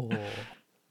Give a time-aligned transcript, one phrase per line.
[0.00, 0.18] おー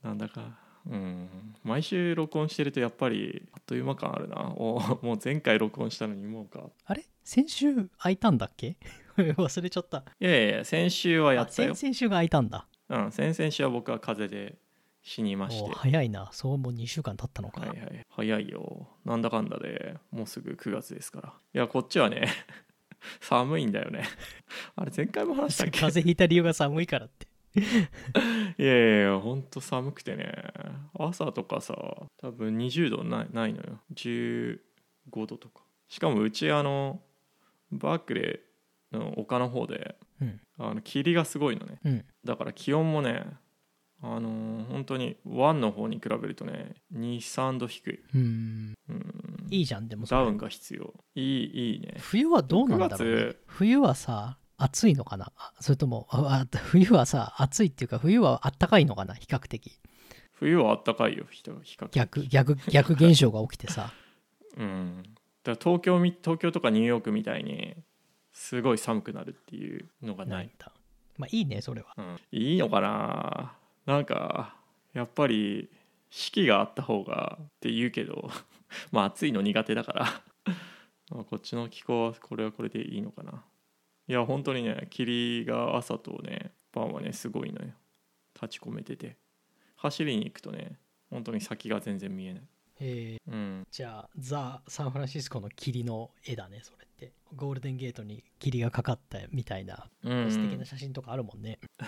[0.03, 0.57] なんだか。
[0.87, 1.27] うん。
[1.63, 4.35] 毎週録音してるとやっぱりあっという間感あるな。
[4.55, 6.69] おもう前回録音したのにもうか。
[6.85, 7.03] あれ？
[7.23, 8.77] 先週空いたんだっけ？
[9.17, 10.03] 忘れちゃった。
[10.19, 11.71] いやいや先週はやったよ。
[11.71, 12.67] あ先々週が空いたんだ。
[12.89, 14.57] うん先々週は僕は風邪で
[15.01, 15.71] 死にまして。
[15.73, 16.29] 早いな。
[16.31, 18.05] そうもう2週間経ったのか、はいはい。
[18.09, 18.87] 早いよ。
[19.05, 21.33] なんだかんだでもうすぐ9月ですから。
[21.53, 22.27] いやこっちはね
[23.21, 24.03] 寒いんだよね。
[24.75, 25.79] あれ前回も話したっけ？
[25.79, 27.24] 風邪ひいた理由が寒いからって
[28.57, 30.33] いやいやほんと寒くてね。
[30.97, 31.75] 朝とかさ
[32.17, 33.79] 多分20度ないないのよ。
[33.93, 34.59] 15
[35.27, 35.63] 度とか。
[35.87, 37.01] しかもうちあの
[37.71, 40.41] バークレーの丘の方でうん。
[40.57, 41.79] あの霧がすごいのね。
[41.83, 42.05] うん。
[42.23, 43.25] だから気温もね
[44.01, 48.73] あのー本当に湾の方に比べるとね23度低い、うん。
[48.89, 50.93] うん、いいじゃんでもダウンが必要。
[51.15, 51.95] いいいいね。
[51.99, 55.31] 冬はどうなんだろう、9ね月、冬はさ暑いのかな？
[55.37, 56.07] あそれとも
[56.65, 59.13] 冬はさ暑いっていうか冬はあったかいのかな？
[59.13, 59.79] 比較的。
[60.33, 61.93] 冬はあったかいよ人比較的。
[61.93, 63.93] 逆逆逆現象が起きてさ。
[64.57, 65.03] うん。
[65.43, 67.75] だから東京み東京とかニューヨークみたいに
[68.31, 70.37] すごい寒くなるっていうのがない。
[70.37, 70.71] ないん、だ。
[71.17, 71.93] まあいいねそれは。
[71.97, 73.55] うん、いいのかな？
[73.85, 74.55] なんか
[74.93, 75.69] やっぱり
[76.09, 78.29] 四季があった方がって言うけど
[78.91, 80.05] まあ暑いの苦手だから。
[81.11, 83.43] まあこっちの気候はこれはこれでいいのかな
[84.07, 87.71] いや本当にね霧が朝とね晩はねすごいのよ。
[88.39, 89.17] 立ち込めてて。
[89.77, 92.43] 走りに行くとね本当に先が全然見えない。
[92.79, 93.17] え。
[93.27, 93.67] ーうん。
[93.71, 97.13] じゃあザ・サンフランシスコの霧の絵だねそれって。
[97.35, 100.31] ゴールデンゲートに霧がかかったみたいなうん。
[100.31, 101.59] 素敵な写真とかあるもんね、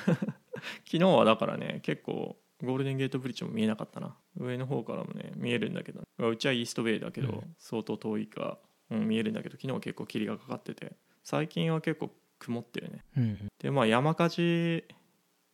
[0.85, 4.17] 昨日はだからね結構ゴールデンゲートブリッジも見えなかったな。
[4.35, 6.01] 上の方からもね見えるんだけど。
[6.17, 7.55] うちはイーストベイだけど、うん。
[7.59, 8.57] 相当遠いか、
[8.89, 10.93] うん、見えるんだけど昨日は結構霧がかかってて
[11.29, 13.03] 最近は結構曇ってるね。
[13.17, 14.85] うんでまあ山火事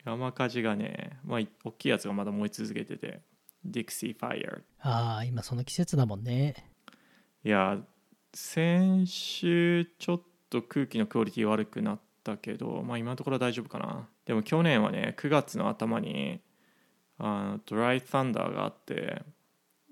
[0.06, 3.22] 山火事がね、まあ、い大きいやつがまだ燃え続けてて
[3.66, 6.54] ディクシーファイアああ今その季節だもんね。
[7.44, 7.80] いや
[8.36, 10.22] 先週ちょっ
[10.52, 14.08] と空気のクオリティ悪くなったけど、まあ、今のところは大丈夫かな。
[14.28, 16.40] でも去年はね9月の頭に
[17.18, 19.24] あのドライサンダーがあって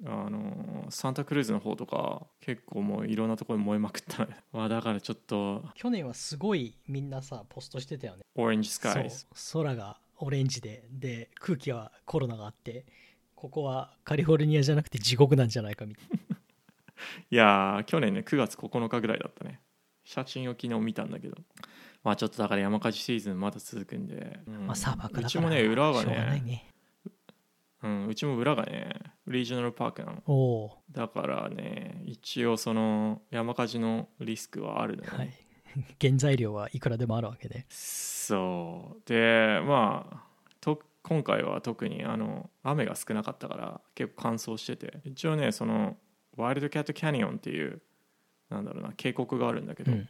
[0.06, 8.23] あのサンタクルーズの方とか結構もういろんなところに燃えまくったのよまあだからちょっと去年はすごいみんなさポストしてたよね。
[8.35, 9.09] オレンジスカイ
[9.53, 10.88] 空がオレンジで。
[10.91, 12.85] で空気はコロナがあって
[13.35, 16.07] ここはカリフォルニアじゃなくて地獄なんじゃないかみたい
[17.29, 19.59] いやー去年ね9月9日ぐらいだったね。
[20.03, 21.38] 写真を昨日見たんだけど。
[22.03, 24.53] まあちょっとだから山火事シーズンまだ続くんで、うん。
[24.53, 26.70] な、まあ砂漠だからうちもね裏がしょうがないねね
[27.84, 28.92] うん、うちも裏がね
[29.28, 30.72] リージョナルパークなの。
[30.92, 35.34] だからね一応その山火事のリスクはあるのよ、ーはい。
[36.00, 37.66] 原材料はいくらでもあるわけで。
[37.69, 39.02] そう。
[39.09, 40.24] でまあ
[40.59, 45.00] と今回は特にあの雨が少なかったから結構乾燥してて。
[45.03, 45.98] 一応ねその
[46.38, 47.81] ワイルドキャットキャニオンっていう
[48.50, 50.09] なんだろうな渓谷があるんだけど、うん。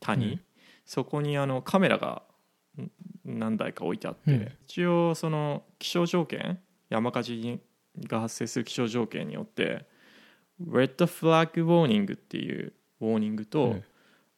[0.00, 0.40] 谷、うん。
[0.86, 2.22] そこにあのカメラが
[2.80, 2.90] ん
[3.24, 4.52] 何台か置いてあって、うん。
[4.64, 7.60] 一応その気象条件山火事
[8.06, 9.86] が発生する気象条件によって
[10.60, 13.84] レッドフラッグウォーニングっていうウォーニングと、うん。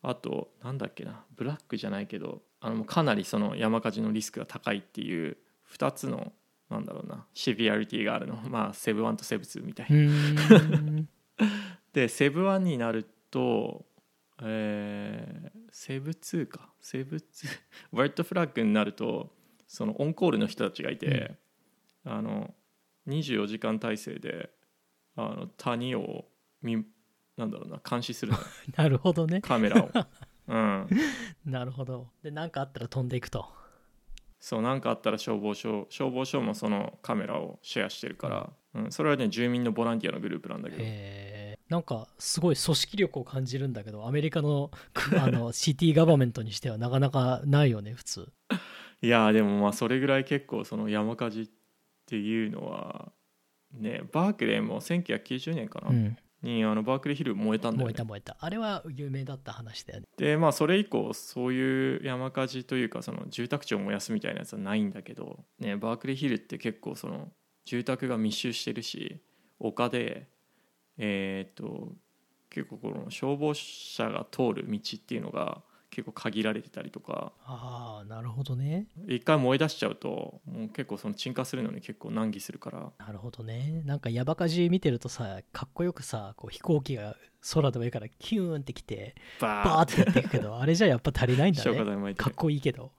[0.02, 5.36] あとなんだっけなブラックじゃないけどあのかなりその山火事のリスクが高いっていう
[5.76, 6.32] 2つの
[6.68, 8.34] なんだろうなシビアリティがあるの。
[8.48, 11.08] まあセブ1とセブ2みたいうーん。
[11.92, 13.86] でセブ1になると
[14.42, 16.72] えーセブ2か。
[16.80, 17.22] セブ2
[17.92, 19.32] ワイトフラッグになると
[19.68, 21.36] そのオンコールの人たちがいて、
[22.04, 22.54] あの
[23.08, 24.50] 24時間体制で
[25.16, 26.24] あの谷を
[26.62, 26.84] 見
[27.36, 28.32] なんだろうな監視する
[28.76, 29.40] なるほどね。
[29.40, 29.90] カメラを。
[30.48, 30.88] うん、
[31.44, 32.10] なるほど。
[32.22, 33.46] で何かあったら飛んでいくと。
[34.40, 40.82] そう何かあったら消防署消防署もそのカメラをシェアしてるから、うん、それはね住民のボランティアのグループなんだけど。
[40.82, 48.32] へえなんかすごい組織力を感じるんだけどアメリカのくあの シティガバメントにしてはなかなかないよね普通。
[49.00, 51.61] いやーでもまあそれぐらい結構その山火事って
[52.16, 53.12] いうのは
[53.72, 56.16] ねバークレーも1990年かな、うん。
[56.42, 57.92] にあのバークレーヒル燃えたんだよね。
[57.92, 58.36] 燃えた燃えた。
[58.40, 60.06] あれは有名だった話だよね。
[60.18, 67.30] でまあそれ以降そういう山火事というかその住宅地を燃やすみたいなやつはないんだけど、ね、バークレーヒルって結構その
[67.64, 69.20] 住宅が密集してるし
[69.60, 70.28] 丘で
[70.98, 71.92] えーっと
[72.50, 77.32] 結構この消防車が通る道っていうのが結構限られてたりとか。
[77.44, 78.86] ああなるほどね。
[79.06, 82.92] 一回燃え出しちゃうともう結構その鎮火するのに結構難儀するから。
[82.98, 83.82] なるほどね。
[83.84, 87.16] なんか山火事見てるとさかっこよくさこう飛行機が
[87.52, 92.14] 空の上からキューンってきてババーーってやっていくけど あれじゃやっぱ足りないんだね。
[92.14, 92.92] かっこいいけど。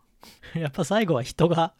[0.55, 1.73] やっぱ最後は人が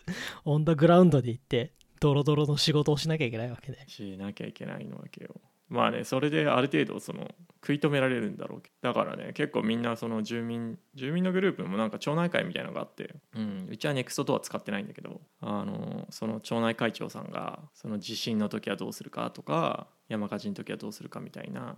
[0.44, 5.30] オンダグラウンドで行ってドロドロの仕事をしなきゃいけないわけねしなきゃいけないのわけよ
[5.74, 15.22] まあねそれである程度その食い止められるんだろうだからね結構みんなその住民住民のグループもなんか町内会みたいなのがあって、うん、うちはネクストドア使ってないんだけど。
[15.46, 21.76] あのその町内会長さんがその地震の時はどうするかとか山火事の時はどうするかみたいな。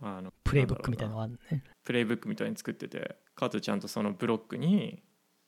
[0.00, 1.64] あのプレイブックみたいなのがあるね。
[1.84, 3.16] プレイブックみたいに作ってて。
[3.34, 5.02] かつちゃんとそのブロックに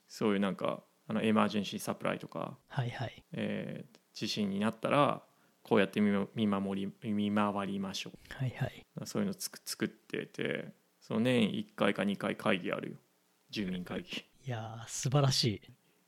[0.07, 3.23] そういうなんかあのエマージェンシーサプライとかはいはい。
[3.33, 5.23] えー地震になったら
[5.63, 8.85] こうやって見守り見回りましょはいはい。
[8.99, 12.95] うそういうのつく作っててその年1回か2回会議あるよ。
[13.49, 14.23] 住民会議。
[14.45, 15.61] いやー素晴らしい。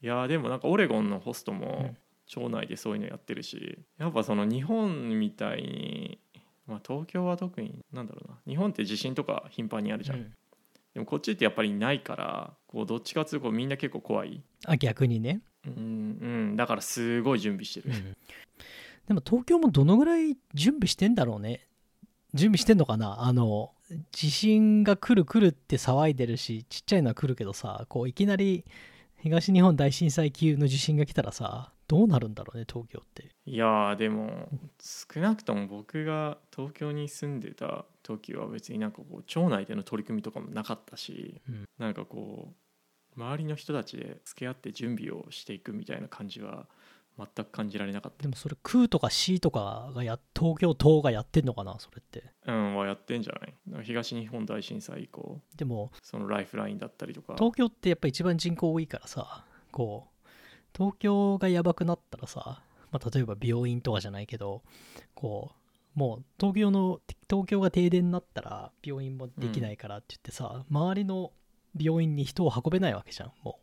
[0.05, 1.59] いやーでもなんかオレゴンのホストうん。
[1.59, 1.95] も
[2.25, 6.19] 町内でそういうのやってるしやっぱその日本みたいに、
[6.65, 8.37] まあ、東京は特になんだろうな。
[8.47, 10.33] 日本って地震とか頻繁にあるじゃん、うん。
[10.93, 14.41] でもこっちってやっぱりないからこうどっちかっていうとみんな結構怖い。
[14.65, 18.17] あ逆にね、うん、うん、だからすごい準備してる、うん
[19.07, 21.67] でも東京もどのぐらい準備してんだろうね。
[22.33, 23.21] 準備してんのかな？
[23.21, 23.71] あの
[24.11, 28.65] 地震が来る来るって騒いでるしちっちゃいのは来るけどさこういきなり
[29.17, 33.29] 東日本大震災級の地震が来たらさどうなるんだろうね東京って。
[33.45, 34.49] いやーでも
[34.81, 41.65] 少なくとも僕が東京に住んでた時は別になんかこう町内での取り組みとかもなかったし、うん。
[41.77, 42.53] なんかこ
[43.15, 46.65] う周りの人たちで付き合って準備をしていくみたいな感じは
[47.17, 48.23] 全く感じられなかった。
[48.23, 52.23] でもそれ空とか C とかがや東京都がやってんのかなそれって。
[52.47, 53.33] うんはやってんじゃ
[53.73, 53.83] ない？
[53.85, 55.39] 東日本大震災以降。
[55.55, 57.35] でもそのライフラインだったりとか。
[57.37, 60.29] 東京ってやっぱ一番人口多いからさこう
[60.75, 64.63] 東京がやばくなったらさ、まあ、例えば病院とかじゃないけど
[65.13, 65.51] こ
[65.95, 66.99] うもう東京の
[67.29, 71.31] 東京が停電になったら病院もできないからって言ってさ、周りの
[71.79, 73.62] 病院に人を運べないわけじゃんもう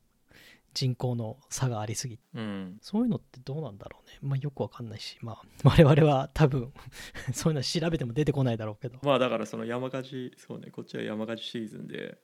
[0.73, 2.17] 人口の差がありすぎ。
[2.17, 2.79] てうん。
[2.81, 4.19] そういうのってどうなんだろうね。
[4.23, 5.19] まあよくわかんないし。
[5.21, 6.73] まあ 我々は多分
[7.33, 8.99] そういうの調べても出てこないだろうけど。
[9.03, 12.19] まあだからその山火事そうねこっちは山火事シーズンで、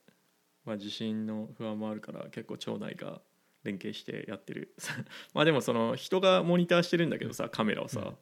[0.65, 3.21] まあ、地震の不安もあるから結構町内が
[3.63, 4.73] 連携してやってる。
[5.33, 8.17] まあでもその人がモニターしてるんだけどさカメラをさ、うん。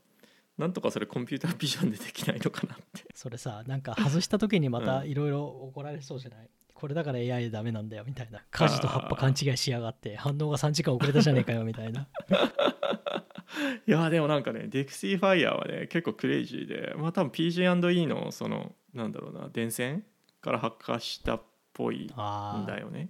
[0.58, 3.06] なんとかそれコンピュータービジョンでできないのかなって。
[3.14, 5.10] それさなんか外した時にまたうん。
[5.10, 8.44] いろいろ怒られそうじゃない、これだから AI でダメなんだよみたいな。
[8.52, 10.18] 火事と葉っぱ勘違いしやがって。
[10.18, 12.08] 反応が3時間遅れたじゃねえかよみたいな。
[13.88, 20.04] いやでもなんかねディクシーファイヤーはね結構クレイジーでまあ多分 PG&E のそのなんだろうな電線
[20.42, 21.44] から発火したっ
[21.74, 23.10] ぽいあんだよね。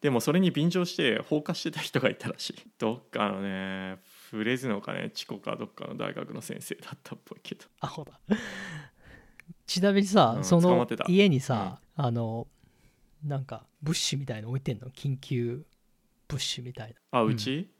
[0.00, 2.54] でもそれに便乗して放火してた人がいたらしい。
[2.78, 3.98] どっかのね
[4.30, 7.66] フレズノかねチコかどっかの大学の先生だったっぽいけど。
[8.04, 8.20] だ。
[9.66, 11.04] ちなみにさ、うんその捕まってた。
[11.08, 12.48] 家にさ、あの
[13.24, 14.88] なんかブッシュみたいの置いてんの？
[14.88, 15.64] 緊急
[16.28, 17.70] ブッシュみたいあうち、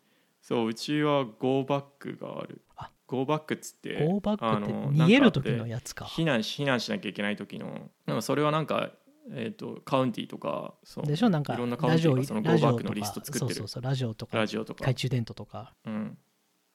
[0.41, 2.62] そううちはゴーバックがある。
[2.77, 2.91] あ。
[3.06, 6.06] ゴーバックっつってなゴーバックって逃げる時のやつか。
[6.06, 7.91] 避難し避難しなきゃいけない時の。
[8.06, 8.91] でもそれはなんか
[9.31, 11.29] えー、とカウンティとかそうでしょ？
[11.29, 13.55] なんかいろんなカウンティがそのゴーバックのリストか作ってる。
[13.55, 14.37] そうそうそうラジオとか。
[14.37, 14.79] ラジオとか。
[14.79, 15.75] 懐中電灯とか。
[15.85, 16.19] うん。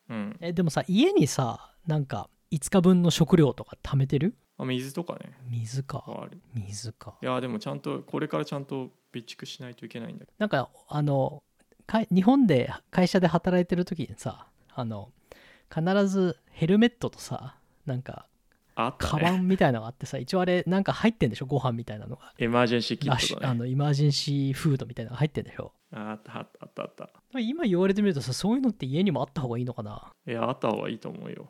[0.09, 0.37] うん。
[0.39, 4.35] えでもさ家にさなんか5日分の食料とか貯めてる？
[4.57, 5.31] あ水とかね。
[5.49, 6.29] 水か。
[6.53, 7.15] 水か。
[7.21, 11.43] いやでもちゃんとこれからちゃんと備蓄しないといけないんだけなんかあの
[11.85, 15.09] か日本で会社で働いてる時にさあの
[15.73, 18.25] 必ずヘルメットとさなんか
[18.75, 21.45] どあったカねバンみたいなのがあってさ一応あれなんか入ってんでしょ？
[21.45, 22.33] ご飯みたいなのが。
[22.37, 25.71] エマージェンシーキラッシュあのイマージェンシーフードみたいなのが入ってんでしょ？
[25.91, 27.39] ああったあったあったあった。
[27.39, 30.11] 今言われてみるとさそういうのって家にもあった方がいいのかな？
[30.27, 31.49] いやあった方がいいと思うよ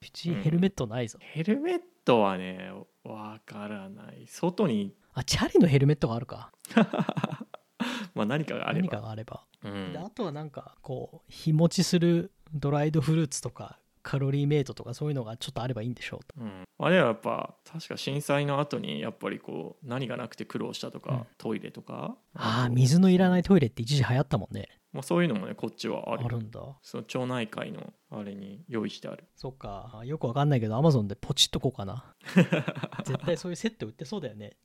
[0.00, 2.70] うちヘルメットないぞ、ヘルメットはね
[3.04, 4.26] わからない。
[4.28, 4.94] 外に。
[5.14, 6.52] あチャリのヘルメットがあるか。
[8.14, 8.88] まあ何かがあれば。
[8.88, 9.92] 何かがあれば、うん。
[9.92, 13.78] であとはなんかこう日持ちするドライドフルーツとか
[14.08, 16.34] カロリーメイトとかそういうのがちょっとあればいいんでしょうと。
[16.40, 22.16] うん、あれはやっぱ確か震災の後にやっぱりこう何がなくて苦労したとか、うんトイレとか？
[22.32, 24.68] ああ水のいらないトイレって一時流行ったもんね。
[24.94, 26.24] まあ、そういうのもねこっちはある。
[26.24, 26.58] あるんだ。
[26.80, 29.24] その町内会のあれに用意してある。
[29.36, 30.00] そっか。
[30.06, 32.14] よくわかんないけどアマゾンでポチっとこうかな。
[33.04, 34.56] 絶対そういうセット売ってそうだよね。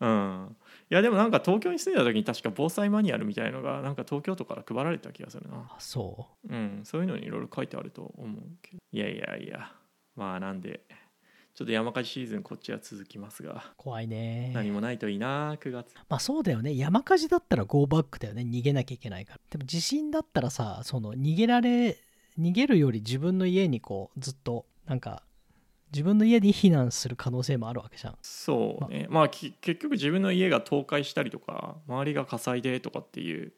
[0.00, 0.56] うん
[0.90, 5.68] いやでもなんか東京に住んでた時に確か防災マニュアルみたいのがなんか東京都から配られた気がするな。
[5.70, 6.54] あそう？
[6.54, 8.78] んそういうのにいろいろ書いてあると思うけど。
[8.92, 9.72] いやいやいや
[10.14, 10.82] まあなんで。
[11.56, 13.52] ちょっと山火事シーズンこっちは続きますが。
[13.52, 14.50] う怖いね。
[14.54, 15.94] 何もないといいな9月。
[16.08, 16.76] まあそうだよね。
[16.76, 18.42] 山火事だったらゴーバックだよね。
[18.42, 19.40] 逃げなきゃいけないから。
[19.50, 21.96] でも地震だったらさその逃げられ
[22.40, 25.22] 逃げるより自分の家にこうずっとなんか
[25.94, 28.16] 自分の家に避難する可能性もあるわけじゃん。
[28.20, 29.06] そうね。
[29.08, 29.28] まあ。
[29.28, 33.52] き結局自分の家が倒壊したりとか周りが火災でとかっていう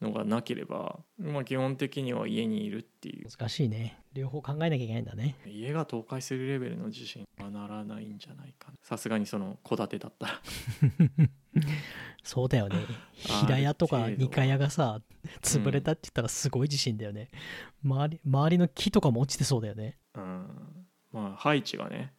[0.00, 3.28] のがなければ、まあ、基本的には家にいるっていう。
[3.30, 4.00] 難しいね。
[4.14, 5.36] 両方考えなきゃいけないんだね。
[5.46, 8.78] 家が倒壊するレベルの地震はならないんじゃないかな。
[8.82, 10.40] さすがにその戸建てだったら。
[12.24, 12.76] そうだよね。
[13.12, 15.02] 平屋とか二階屋がさ
[15.42, 17.30] 潰れたって言ったらすごい地震だよね、
[17.82, 19.98] 周り周りの木とかも落ちてそうだよね。
[20.14, 20.83] うん
[21.14, 22.12] まあハイチがね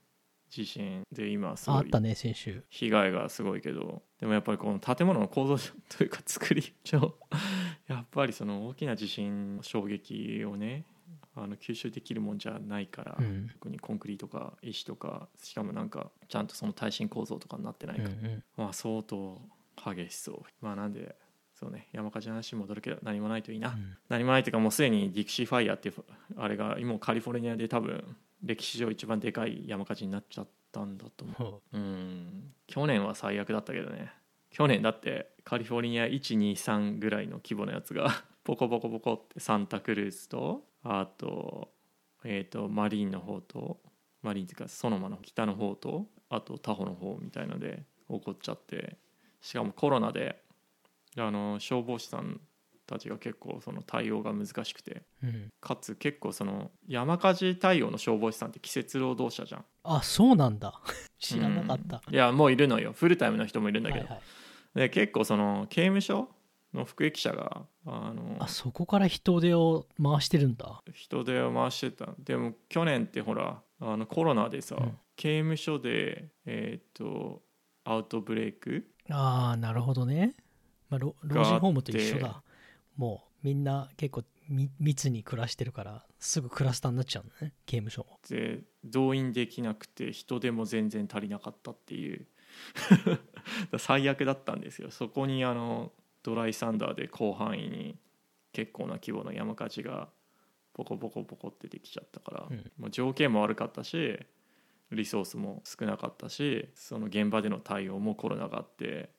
[0.50, 2.64] 地震で今すごいああったね先週。
[2.70, 7.14] 被害がすごいけどでもやっぱりこの建物の構造上というか作り上
[7.88, 10.86] やっぱりその大きな地震の衝撃をね
[11.36, 13.50] あの吸収できるもんじゃないから、うん。
[13.52, 18.44] 特にコンクリートとか石とかしかもなんかちゃんとその耐震構造とかになってないうんうから、ん。
[18.56, 19.42] まあ相当
[19.76, 20.44] 激しそう。
[20.62, 21.16] まあなんで
[21.54, 23.98] そうね山火事の話に戻るけど何もないといいな、うん。
[24.08, 25.96] 何もないというかもうすでにディクシーファイヤーっていう
[26.38, 31.36] あれが今カリフォルニアで多分歴史上一番でかい山火事になっちゃったんだと思う。
[31.36, 32.54] ほ うん。
[32.68, 34.14] 去年は最悪だったけどね。
[34.52, 38.10] 去年だってカリフォルニア123ぐらいの規模のやつが
[38.46, 41.74] ポコポコポコってサンタクルーズとあと,、
[42.24, 43.82] えー、とマリーンの方と
[44.22, 48.98] マリーンっていうかソノマの北の方とあとタホの方みたいので起こっちゃって。
[49.46, 50.42] しかもコロナで
[51.18, 52.42] あの消防士さん
[52.86, 55.04] たちが結構その対応が難しくて。
[55.24, 55.50] ううん。
[55.60, 59.66] かつ結構その山火事対応の消防士さんって季節労働者じゃん。
[59.84, 60.82] あそうなんだ。
[61.20, 62.94] 知らなかった、うんいやもういるのよ。
[62.94, 64.20] フルタイムの人もいるんだけど、はいは
[64.76, 64.80] い。
[64.80, 66.30] で結構その刑務所
[66.74, 70.82] の服役者があのあそこから人手を回してるんだ。
[70.94, 72.14] 人手を回してた。
[72.20, 74.98] でも去年ってほらあのコロナでさ、うん。
[75.16, 77.42] 刑務所でえっ、と
[77.86, 80.36] アウトブレイクああなるほどね、
[80.90, 82.42] まあ、老老人ホームと一緒だ
[82.96, 88.20] もうみんな結構み密に暮らしてるからすぐクラスターになっちゃうのね刑務所も。
[88.30, 92.28] で動員できなくて人手も全然足りなかったっていう。
[93.78, 94.92] 最悪だったんですよ。
[94.92, 95.92] そこにあの
[96.24, 97.98] ドライサンダーで広範囲に
[98.54, 100.10] 結構な規模の山火事が
[100.74, 102.72] ポコポコポコってできちゃったから、うん。
[102.78, 104.20] もう条件も悪かったし
[104.92, 109.10] リソースも少なかったしその現場での対応もコロナがあって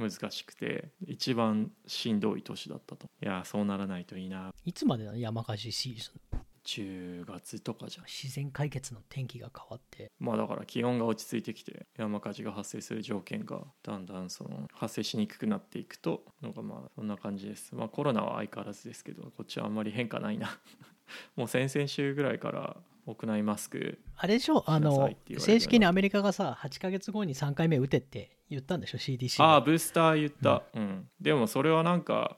[0.00, 3.06] 難しくて一番しんどい年だったと。
[3.22, 6.40] いやそうならないといいないつまでなの山火事シーズン。
[6.70, 8.06] 10月とかじゃん。
[8.06, 10.12] 自然解決の天気が変わって。
[10.20, 17.74] まあだから気温が落ち着いてきて山火事が発生する条件がだんだんその発生しにくくなっていくとのがまあそんな感じです。
[17.74, 20.58] まあコロナは相変わらずですけどこっちはあんまり変化ないな。
[21.34, 24.62] もう先々週ぐらいから屋内マスクあれでしょ？
[24.70, 30.62] あの正式にアメリカがさ8ヶ月後に3回目打てって言ったんでしょ？CDC がああブースター言った。
[30.74, 32.36] うん、でもそれはなんか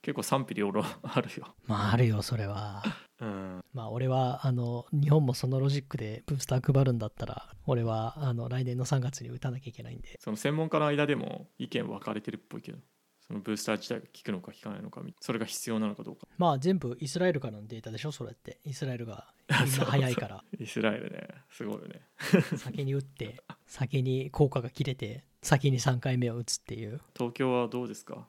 [0.00, 1.54] 結構賛否両論あるよ。
[1.66, 2.82] まああるよそれは
[3.20, 3.64] うん。
[3.72, 10.18] まあ俺はあの日本もそのロジックでブースター配るんだったら俺はあの来年の3月に打たなきゃいけないんで。
[10.20, 12.78] その専門家の間でも意見分かれてるっぽいけど
[13.26, 16.28] そのブースター自体が効くのか効かないのかみそれが必要なのかどうか。
[16.38, 18.60] まあ全部イスラエルからのデータでしょそれって。
[18.64, 20.44] イスラエルが 早いから。
[20.58, 21.26] イスラエルね。
[21.50, 22.02] すごいよね。
[22.56, 27.00] 先に打って先に効果が切れて先に3回目を打つっていう。
[27.16, 28.26] 東京はどうですか？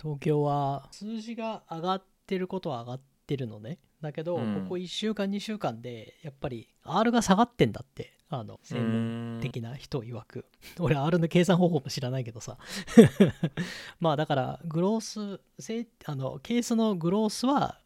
[0.00, 4.62] 東京は数字が上がってることは上がってるのねだけど、うん。
[4.64, 8.14] ここ1週間2週間でやっぱり R が下がってんだって。
[8.30, 10.44] あの専門門的な人曰く。
[10.78, 12.58] 俺 R の計算方法も知らないけどさ。
[14.00, 15.40] まあだからグロース
[16.04, 17.80] あのケースのグロースは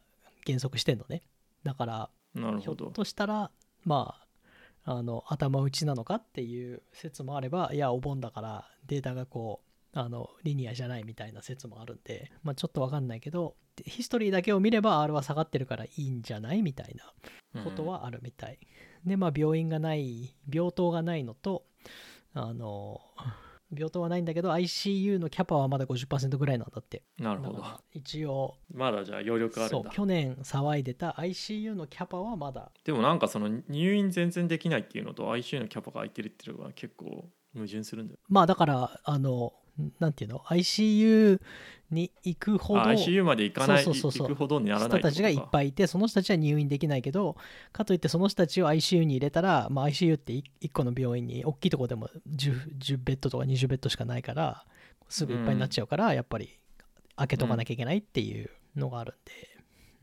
[0.45, 1.23] 減速してんのね。
[1.63, 2.91] だからひょっなるほど。
[2.91, 3.51] としたら
[3.85, 4.19] ま
[4.83, 16.95] ああの頭打ちなのかっていう説もあればいやお盆だからデータがこうあのリニアじゃないみたいな説もあるんで、まあ、ちょっとわかんないけどヒストリーだけを見れば R は下がってるからいいんじゃないみたい
[17.53, 18.59] なことはあるみたい、
[19.05, 21.65] でまあ病院がない病棟がないのと
[22.33, 23.01] あの
[23.75, 27.03] 病棟はないんだけど ICU のキャパはまだ50%ぐらいなんだって。
[27.19, 27.63] うんなるほど。
[27.91, 29.89] 一応まだじゃあ余力あるんだ。
[29.89, 39.53] そう去年騒いでた ICU のキャパはまだでもなんかその入院全然できないっていうのと ICU のキャパが空いてるっていうのが結構矛盾するんだよまあだからあの
[39.99, 41.41] なんていうの？ICU
[41.89, 44.27] に行くほどあ ICU まで行かないそうそうそうそう。
[44.27, 47.37] 行くほどにならない人たちがいっいぱいいてその人たちは入院できないけど
[47.71, 54.65] かといってその人たちを ICU に入れたら、まあ、ICU って1個の病院に大きいところでも 10, 10ベッドとか20ベッドしかないから
[55.09, 56.57] すぐいっぱいになっちゃうから、やっぱり
[57.15, 59.52] 開けとかなきゃいけないっていうのがあるんで、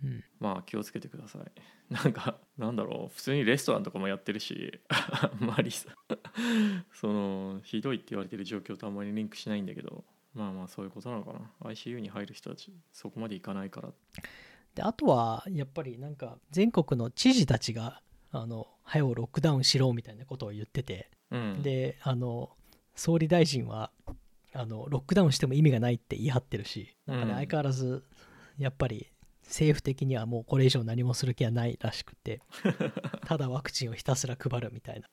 [0.03, 0.25] うん。
[0.39, 1.43] まあ気をつけてください。
[1.93, 3.15] なんかなんだろう。
[3.15, 5.91] 普通にレストランとかもやってるし あんまりさ
[6.93, 10.05] そのひどいって言われてる状況とあんまりリンクしないんだけど
[10.35, 11.51] まあまあそういうことなのかな。
[11.71, 13.93] ICU に入る人たちそこまで行かないから。
[14.75, 21.63] であとはやっぱりなんか全国の知事たちがあの早うロックダウンしろみたいなことを言ってて、うん。
[21.63, 22.51] であの
[22.95, 23.91] 総理大臣は
[24.53, 28.05] あのロックダウンしても意味がないって言い張ってるしなんかね、うん相変わらず
[28.59, 29.07] やっぱり
[29.51, 32.41] 政府的にはもうこれ以上何もする気はないらしくて
[33.27, 35.09] ただワクチンをひたすら配るみたいな。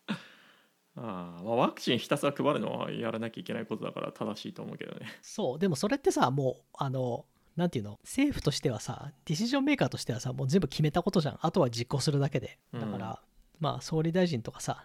[0.99, 5.07] あー、まあ、ワクチンひたすら配るのはやらなきゃいけないことだから正しいと思うけどね。
[5.21, 7.25] そうでもそれってさもうあの
[7.55, 7.99] なんていうの？
[8.03, 11.39] 政府としてはさディシジョンメーカーとしてはさもう全部決めたことじゃん。
[11.41, 12.59] あとは実行するだけで。
[12.73, 13.21] だから、
[13.59, 14.83] まあ総理大臣とかさ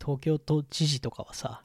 [0.00, 1.62] 東京都知事とかはさ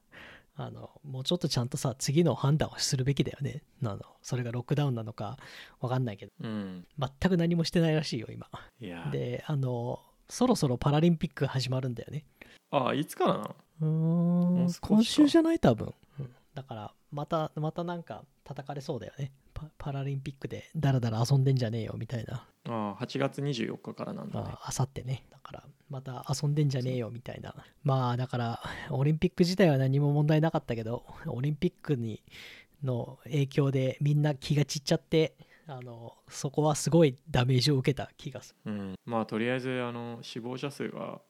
[0.61, 3.63] あのもうちょっとちゃんとさ次の判断をするべきだよね。
[3.81, 4.01] あの。
[4.21, 5.37] それがロックダウンなのか
[5.79, 6.33] わかんないけど。
[6.41, 6.85] うん。
[6.99, 8.47] 全く何もしてないらしいよ今。
[9.11, 12.25] であのそろそろパラリンピック始まるんだよね。
[12.71, 13.55] ああいつからなの？
[13.81, 16.35] うん今週じゃない多分、うん。
[16.53, 19.31] だからまたまたなんか叩かれそうだよね。
[19.53, 22.45] パパラリンピックでダラダラ遊んでんじゃねえよみたいな。
[22.67, 24.49] ああ8月24日からなんだね。
[24.61, 25.25] あさってね。
[25.31, 27.55] だからまた遊んでんじゃねえよみたいな。
[27.83, 32.21] まあだからオリンピック自体は何も問題なかったけどオリンピックに
[32.83, 35.35] の影響でみんな気が散っちゃって
[35.67, 38.71] あのそこはすごいダメージを受けた気がする。
[38.71, 41.21] うん、まあとりあえずあの死亡者数が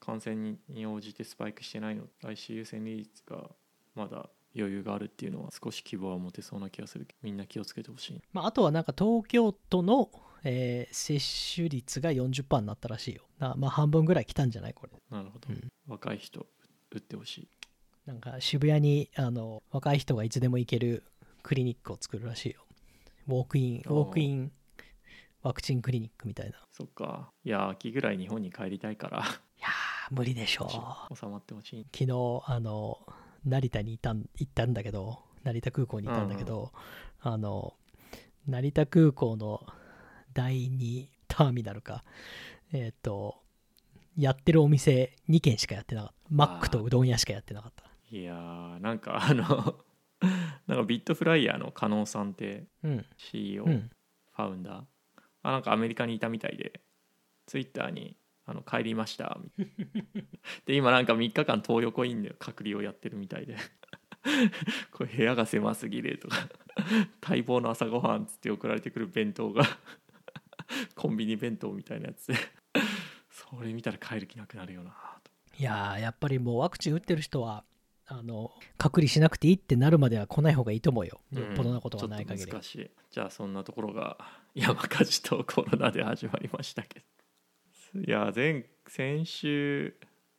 [0.00, 3.50] 感染にに応じてスパイクしてないの ICU 占領率が
[3.94, 8.20] まだ余裕があるっていうのは少し希望は持てそうな気がするみんな気をつけてほしい。
[8.32, 10.10] まあ、あとはなんか東京都の、
[10.44, 13.22] えー接種率が40%になったらしいよ。
[13.38, 14.74] なまあ半分ぐらい来たんじゃない？
[14.74, 14.92] これ。
[15.10, 15.68] なるほど、うん。
[15.88, 16.46] 若い人
[16.92, 17.48] 打ってほしい。
[18.06, 21.04] なんか渋谷にあの若い人がいつでも行ける
[21.42, 22.64] クリニックを作るらしいよ。
[23.28, 24.50] ウォークインウォークイン
[25.42, 26.56] ワクチンクリニックみたいな。
[26.56, 27.30] いそっか。
[27.44, 29.18] いや秋ぐらい日本に帰りたいから。
[29.18, 31.16] やー無理でしょう。
[31.16, 31.86] 収まってほしい。
[31.92, 32.98] 昨日あの
[33.44, 36.72] 成田にいたん行ったんだけど成田空港にいたんだけど、
[37.20, 37.74] あの
[38.46, 39.64] 成田空港の
[40.32, 42.04] 第2ターミナルか。
[42.72, 43.36] えっ、と
[44.16, 46.14] やってるお店2軒しかやってなかった。
[46.30, 47.84] マックとうどん屋しかやってなかった。
[48.10, 49.44] いやーなんかあの
[50.66, 53.06] なんかビットフライヤーの加納さんってうん。
[53.16, 53.90] CEO、うん。
[54.36, 54.84] ファウンダー。
[55.42, 56.80] あなんかアメリカにいたみたいで
[57.46, 59.38] ツイッターにあの帰りました
[60.66, 63.56] で今なんか3日間東横インで隔離をやってるみたいで。
[64.92, 66.36] これ部屋が狭すぎるとか。
[67.26, 69.64] 待望の朝ごはんっつって送られてくる弁当が
[71.00, 72.26] コンビニ弁当みたいなやつ。
[72.26, 72.34] で
[73.30, 74.90] それ見たら帰る気なくなるよな
[75.24, 75.30] と。
[75.58, 77.64] いやーやっぱりもうワクチン打ってる人は
[78.06, 81.22] あの隔離しなくていいってなるまでは来ない方がいいと思うよ。
[81.32, 82.40] よっぽどなことがない限り。
[82.40, 82.90] ちょっと難しい。
[83.10, 84.18] じゃあそんなところが
[84.54, 87.00] 山火事とコロナで始まりましたけ
[87.94, 88.00] ど。
[88.02, 89.96] いや前先週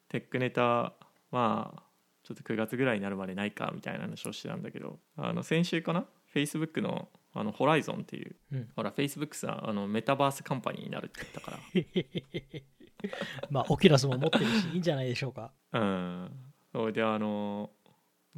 [0.09, 0.93] テックネタ
[1.31, 1.83] まあ
[2.21, 4.99] ちょっと9月ぐらいになるまでないかみたいな話をしてたんだけど。
[5.15, 8.69] あの先週かな？Facebook のあのホライゾンっていう、うん。
[8.75, 11.59] ほら Facebook さあのメタバースカンパニーになるって言ったから。
[13.49, 15.51] まあオキュラスも持ってるしいいんじゃないでしょうか。
[15.71, 16.31] うん。
[16.71, 17.71] それであの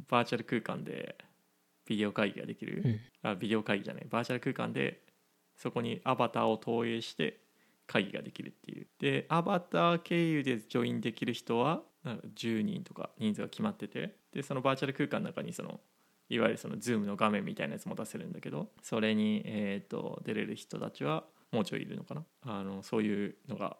[0.08, 1.16] バーチャル空間で
[1.86, 3.00] ビデオ会議ができる、うん。
[3.30, 4.06] あビデオ会議じゃない。
[4.08, 5.02] バーチャル空間で
[5.56, 7.40] そこにアバターを投影して
[7.86, 8.86] 会議ができるっていう。
[8.98, 14.16] でアバター経由でジョインできる人はなんか10人とか人数が決まってて。
[14.34, 15.80] でそのバーチャル空間の中にその
[16.28, 22.24] いわゆるその Zoom の画面みたいなやつも出せるんだけどそれに、えー、と出れる人たちはもうちょいいるのかな？
[22.42, 23.76] あのそういうのが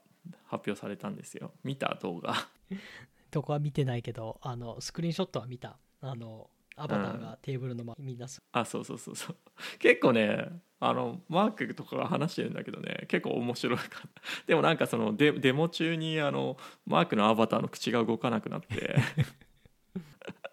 [0.47, 1.53] 発表されたんですよ。
[1.65, 2.35] 見た動画。
[3.31, 5.79] とこは見てないけどあのスクリーンショットは見た。
[6.01, 8.43] あのアバターがテーブルの前にみんなす。
[8.53, 9.37] あそうそうそうそう。
[9.79, 10.49] 結構ね
[10.81, 18.97] あのマークとかが話してるんだけどね結構面白いかったでもなんかそのデデモ中にあのマークのアバターの口が動かなくなって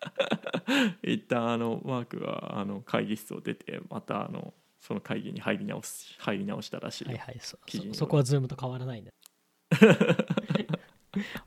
[1.04, 9.12] 一旦あのマークはあの会議室を出てまたあのその会議に入り直す入り直したらしい、はいはいそそそこはズームと変わらないんだ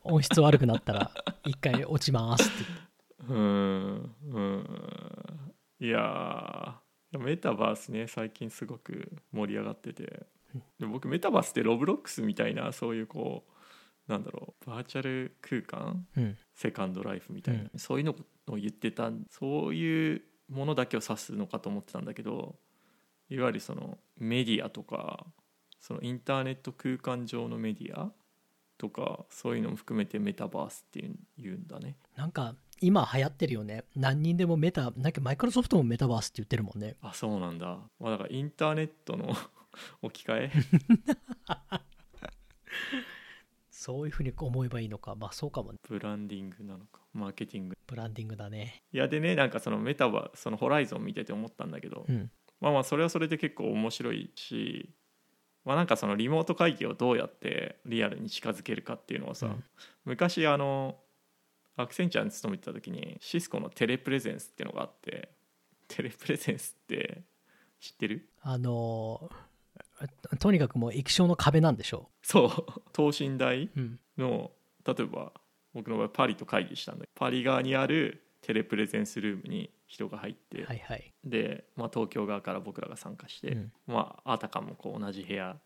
[0.02, 1.10] 音質悪くなったら
[1.44, 2.84] 一回落ちますって
[3.28, 5.54] うーんうん。
[5.80, 10.26] いやーメタバースね最近すごく盛り上がってて
[10.78, 13.53] で僕メタバースってロブロックスみたいなそういうこう
[14.06, 16.06] なんだろうバーチャル空間？
[16.16, 16.36] うん。
[16.54, 18.14] セカンドライフみたいな、うそういうの
[18.48, 22.56] を言ってたそういうものだけを指すのかと思ってたんだけど
[23.30, 25.26] いわゆるそのメディアとか
[25.80, 28.12] そのインターネット空間上のメディア
[28.78, 31.96] とかそういうのも含めてメタバースっていうん言うんだね。
[32.16, 33.84] なんか今流行ってるよね。
[33.96, 36.96] 何人でもメタなんかマイクロソフトもメタバースって言ってるもんね。
[37.00, 39.34] あそうなんだ、まあ、だからインターネットの
[40.02, 40.52] 置き換え？
[43.76, 45.16] そういうふうに思えばいいのか。
[45.16, 45.78] まあそうかもね。
[45.88, 47.00] ブランディングなのか。
[47.12, 47.76] マーケティング。
[47.88, 48.84] ブランディングだね。
[48.92, 52.30] いやでねなんかそのメタバそのホライゾン見てて思ったんだけど、うん。
[52.60, 54.94] まあまあそれはそれで結構面白いし
[55.64, 59.64] まあなんかそのリモート会議をどうやってリアルに近づけるかっていうのはさ、うん。
[60.04, 60.96] 昔あの
[61.76, 65.30] アクセンチャーに勤めてた時にシスコのテレプレゼンスっていうのがあって
[65.88, 67.22] テレプレゼンスって
[67.80, 68.28] 知ってる？
[68.40, 69.28] あの
[70.38, 72.50] とにかくもう液晶の壁なんでしょそう。
[72.92, 74.52] 等身大う、うん、の
[74.86, 75.32] 例えば
[75.72, 83.72] 僕の場合パリと会議したんだけどパリ側にあるテレプレゼンスルームに人が入って、はいはい、で、まあ、東京側から僕らが参加して、うん。
[83.86, 85.58] まああたかもこう同じ部屋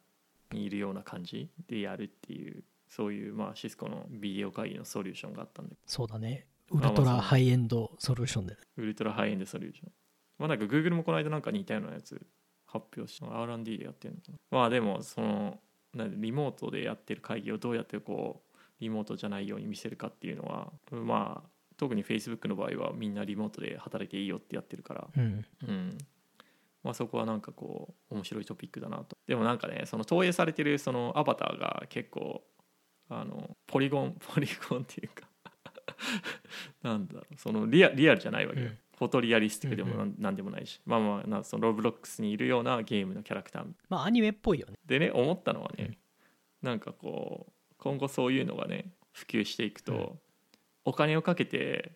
[0.53, 6.46] にいるような感じでやるっていうそういう、まあ、シスコのビデオ会議のソリューションがあったんでそうだね。
[6.70, 8.57] ウルトラハイエンドソリューションで。
[8.77, 9.92] ウルトラハイエンドソリューション。
[10.38, 12.20] まあなんか Google もこの間なんか似たようなやつ
[12.68, 14.59] 発表して R&D でやってるのかな。
[14.59, 15.59] まあでもその
[15.94, 25.09] なんでリモートでやってる会議をどうやってこうリモートじゃないように見せるかっていうのはまあ特に Facebook の場合はみんなリモートで働いていいよってやってるから。
[25.16, 25.44] うん。
[25.66, 25.98] うん。
[26.85, 29.16] まあ、そこはなんかこう面白いトピックだなと。
[29.26, 32.42] でもなんかねその投影されてるそのアバターが結構
[33.09, 35.28] あのポリゴンポリゴンっていうか
[36.83, 37.37] なんだろう。
[37.37, 40.80] そのリアリアルじゃないわけよ、うんフォトリアリスティックでもうんなん,、なんでもないし。
[40.84, 43.66] まあまあなそのロブロックスにいるようなゲームのキャラクター。
[43.88, 44.74] まあアニメっぽいよね。
[44.84, 45.84] でね思ったのはね、
[46.62, 46.68] うん。
[46.68, 50.18] なんかこう今後そういうのがね普及していくと、うん。
[50.87, 51.92] お金をかけて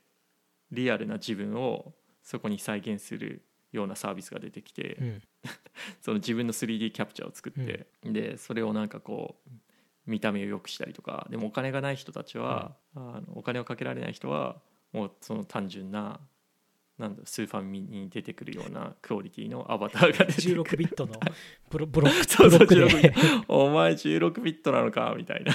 [0.71, 5.23] リアルな自分をそこに再現するようなサービスが出てきて、うん。
[6.01, 9.51] その自分の 3D キャプチャーを作って、でそれをなんかこう
[10.07, 14.61] 見た目を良くしたりとかでもお金がない人たちは、あのお金をかけられない人は
[14.93, 16.21] もうその単純な
[17.03, 20.63] なんだスーファミに出てくるようなクオリティのアバターが出てくる。
[20.63, 21.15] 16ビットの？
[21.69, 22.25] ブロブロック。
[22.25, 23.13] そうそうブロックで。
[23.13, 25.13] 16お前16ビットなのか？
[25.17, 25.53] みたいな。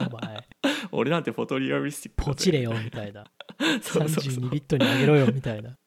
[0.00, 0.48] お前。
[0.92, 3.24] 俺なんてフォトリアリスティックポチれよみたいな。
[3.80, 4.44] そうそうそう。
[4.44, 5.78] 32ビットに上げろよみたいな。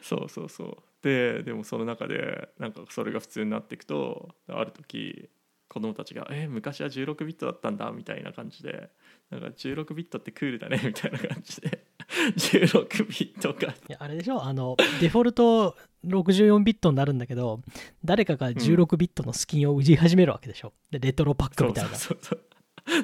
[0.00, 0.76] そうそうそう。
[1.02, 5.28] ででもその中でなんかそれが普通になっていくとある時
[5.68, 8.88] 子供たちが「え昔は16ビットだったんだ」みたいな感じで
[9.28, 14.42] 「なんか16ビットってクールだね」みたいな感じで16ビットがいやあれでしょ？
[14.44, 17.60] あのデフォルト64ビットになるんだけど
[18.04, 20.72] 誰かが16ビットのスキンを売り始めるわけでしょ？
[20.90, 21.94] でレトロパックみたいな。
[21.96, 22.40] そうそう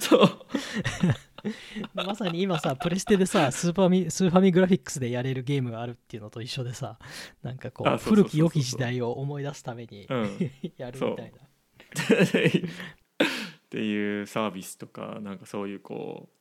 [0.00, 0.30] そう。
[1.94, 6.98] まさに今さプレステでさスーパーミスーファミグラフィックスでやれるゲームがあるっていうのと一緒でさ
[7.42, 10.50] なんかこう古き良き時代を思い出すためにうん。
[10.76, 11.38] やるみたいな。
[13.24, 16.34] っていうサービスとかなんかそういうこう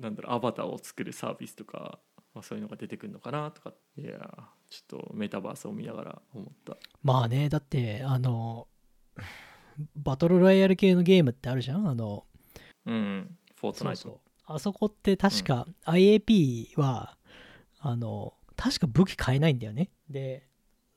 [0.00, 1.98] なんだろうアバターを作るサービスとか、
[2.34, 4.18] まあ、そういうのが出てくるのかなとかいや
[4.70, 6.76] ちょっとメタバースを見ながら思った。
[7.02, 8.68] まあねだってあの
[9.96, 11.88] バトルロイヤル系のゲームってあるじゃん？
[11.88, 12.24] あの
[12.86, 14.00] うんフォートナイト。
[14.00, 14.20] そうそ
[14.50, 14.54] う。
[14.56, 17.16] あそこって確か IAP は、
[17.80, 19.90] あの確か武器買えないんだよね。
[20.08, 20.48] で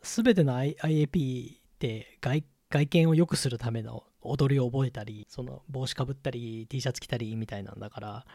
[0.01, 8.25] 全ての I- IAP って外外見を良くするための踊りを覚えたりその帽子かぶったり T シャツ着たりみたいなんだから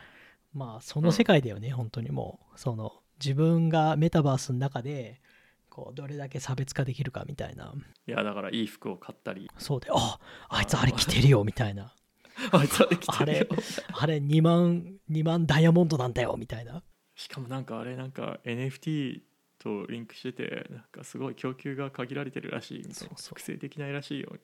[0.57, 2.59] まあその世界だよね、本当にもう。
[2.59, 5.21] その自分がメタバースの中で
[5.69, 7.75] こうどれだけ差別化できるかみたいな。
[8.07, 9.51] いやだからいい服を買ったり。
[9.59, 11.93] そうでああいつあれ着てるよみたいな。
[12.53, 13.47] あいつあれ着てるよ。
[13.93, 16.83] あれ2万2万ダイヤモンドなんだよみたいな。
[17.15, 19.21] しかもなんかあれなんか NFT
[19.59, 22.79] とリンクしててなんかすごい供給が限られてるらしい。
[22.79, 23.29] みたいなそうそう。
[23.29, 24.35] 複製できないらしいよ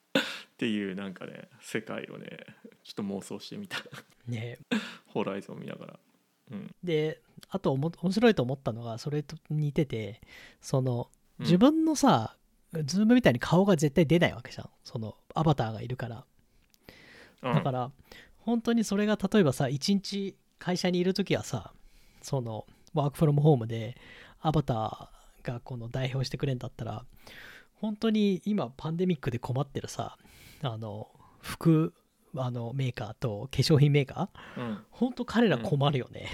[0.62, 2.38] っていうなんかね世界をね
[2.84, 3.78] ちょっと妄想してみた。
[4.28, 4.58] ね。
[5.08, 5.98] ホライゾン見ながら。
[6.52, 6.70] うん。
[6.84, 7.20] で
[7.50, 10.20] あとおも面白いと思ったのがそれと似てて
[10.60, 11.08] その
[11.40, 11.44] うん。
[11.44, 12.36] 自分のさ、
[12.84, 14.70] ズームみたいに顔が絶対出ないわけじゃん。
[14.84, 16.24] そのアバターがいるから。
[17.42, 17.54] うん。
[17.54, 17.90] だから
[18.38, 21.72] 本当にそれが例えばさ一日会社にいる時はさ
[22.20, 23.96] その work from home で
[24.40, 27.04] アバターがこの代表してくれんだったら
[27.74, 30.16] 本当に今パンデミックで困ってるさ
[30.62, 31.08] あの
[31.40, 31.92] 服
[32.34, 34.60] あのメーカーと化粧品メーカー。
[34.60, 34.78] うん。
[34.90, 36.28] 本当彼ら困るよね、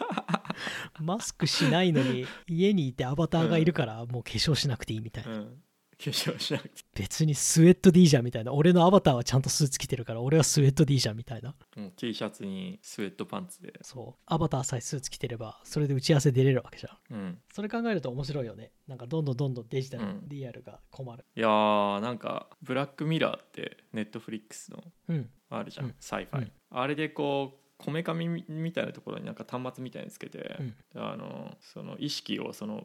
[1.00, 5.62] マスクしないのに家にいてアバターがいるからもう化粧しなくていいみたいな、うん
[6.00, 6.82] 化粧しなくて。
[6.94, 8.52] 別にスウェットでいいじゃんみたいな。
[8.52, 11.54] 俺のアバターはちゃんとスーツ着てるから俺はスウェットでいいじゃんみたいな。
[11.76, 13.74] もう T シャツにスウェットパンツで。
[13.82, 14.22] そう。
[14.26, 17.14] アバターさえスーツ着てればそれで打ち合わせ出れるわけじゃん。
[17.14, 17.38] うん。
[17.52, 18.72] それ考えると面白いよね。
[18.88, 20.22] なんかどんどんどんどんデジタル、うん。
[20.26, 21.24] リアルが困る。
[21.36, 25.30] いやーなんかブラックミラーってネットフリックスのうん。
[25.50, 25.94] あるじゃん、うん。
[26.00, 26.52] sci-fi、うん。
[26.70, 30.74] あれでこうこめかみみたいなところになんか端末みたいにつけて、うん。
[30.96, 32.84] あのその意識をその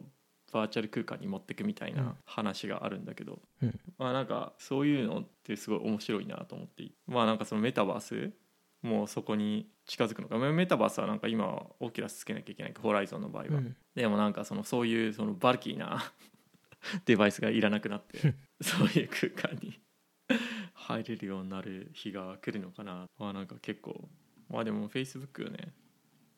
[0.55, 1.97] バーチャル空間に持ってくみたいうん。
[1.97, 3.79] な話があるんだけど、うん。
[3.97, 6.89] まあなんかそういうのってすごい面白いなと思って。
[7.07, 8.31] まあなんかそのメタバース
[8.81, 10.37] もうそこに近づくのか。
[10.37, 13.75] まあメタバースはなんか今はオキュラスつけなきゃいけないホライゾンの場合は、うん。
[13.95, 16.01] でもなんかそのそういうその bulky な
[17.05, 19.79] デバイスがいらなくなって そういう空間に
[20.73, 23.07] 入れるようになる日が来るのかな。
[23.17, 24.09] まあなんか結構。
[24.49, 25.73] まあでも Facebook ね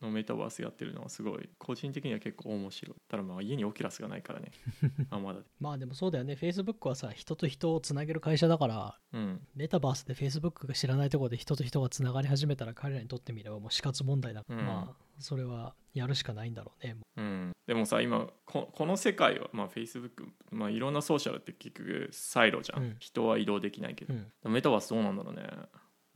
[0.02, 2.96] のメタバースやってるのはすごい個人的には結構面白い。
[3.10, 4.52] ただまあ家にオキュラスがないからね。
[5.10, 5.42] あまだ。
[5.60, 6.38] まあでもそうだよね。
[6.40, 9.48] Facebook はさ人と人をつなげる会社だからうん。
[9.56, 14.66] メタバースで Facebook が知らないところで人と人がつながり始めたら彼らにとってみればもう死活問題だから、うん。
[14.66, 16.96] まあそれはやるしかないんだろうね。
[17.18, 22.96] うん、でもさ今ここの世界は、まあ、Facebook、まあ、いろんなソーシャルって結局サイロじゃん、うん。
[23.00, 24.54] 人は移動できないけど、うん。
[24.54, 25.44] メタバースどうなんだろうね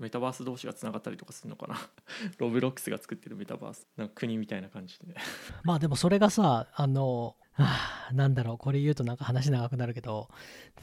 [0.01, 1.77] メタバース同士がつながったりとかするのかな。
[2.39, 3.87] Roblox が作ってるメタバース。
[3.95, 5.15] なんか国みたいな感じで。
[5.63, 8.57] まあでもそれがさあのはあなんだろう。
[8.57, 10.29] これ言うとなんか話長くなるけど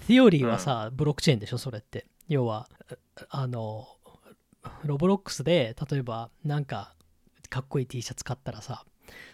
[0.06, 1.58] テオリーはさ、ブロックチェーンでしょ？
[1.58, 2.06] それって。
[2.28, 2.68] 要は
[3.30, 3.88] あの
[4.84, 6.94] Roblox で例えばなんか
[7.48, 8.84] かっこいい T シャツ買ったらさ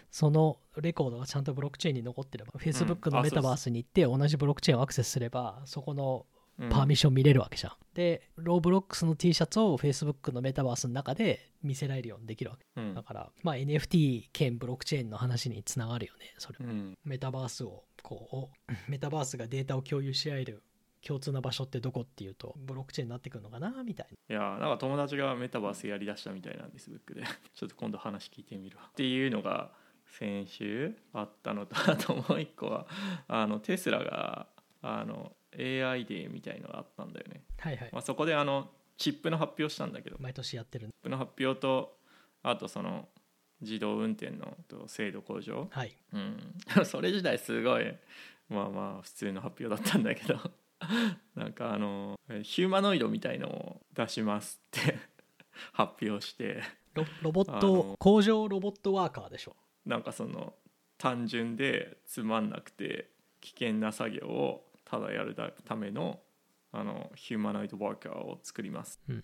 [0.09, 6.34] そのレコードがちゃんとブロックチェーンに残ってれば、Facebook のあメタバースに行って同じブロックチェーンをアクセスすればそこのうん
[6.69, 12.65] パーミッション見れるわけじゃん、で Roblox の T シャツを Facebook のメタバースの中で見せられるようにできるわけ。
[12.77, 12.93] うん。
[12.93, 16.59] だから、まあ、NFT 兼ブロックチェーンの話につながるよねそれ。
[16.61, 16.97] うん。
[17.03, 20.63] メタバースをこう メタバースがデータを共有し合える
[21.05, 27.23] 共通な場所ってどこっていうとブロックチェーンになってくるのかなみたいいやーなんか友達がメタバースやりだしたみたいなんです Facebook で。
[27.53, 28.89] ちょっと今度話聞いてみるわ。
[28.91, 29.71] っていうのが
[30.05, 32.87] 先週あったのとあともう一個は
[33.27, 34.47] あのテスラが
[34.81, 37.89] あの AI デーみたいのがあったんだよね、なはいはい。
[37.91, 40.17] まあ、そこであのチップの発表したんだけど。
[40.17, 41.97] チ毎年やってるップの発表と
[42.43, 43.07] あとその
[43.61, 45.67] 自動運転のと精度向上。
[45.71, 45.95] はい。
[46.13, 46.53] うん、
[46.85, 47.85] それ自体すごい
[48.49, 50.39] まあまあ普通の発表だったんだけど。
[51.35, 54.97] なんかあのヒューマノイドみたいのを出しますって。
[55.73, 56.61] 発表して。
[56.93, 59.55] ロロボッあトの工場ロボットワーカーでしょ？
[59.85, 60.53] なんかその
[60.97, 63.09] 単純でつまんなくて
[63.41, 66.21] 危険な作業をただやるための
[66.71, 69.23] あのヒューマノイドワーカーを作ります、うん。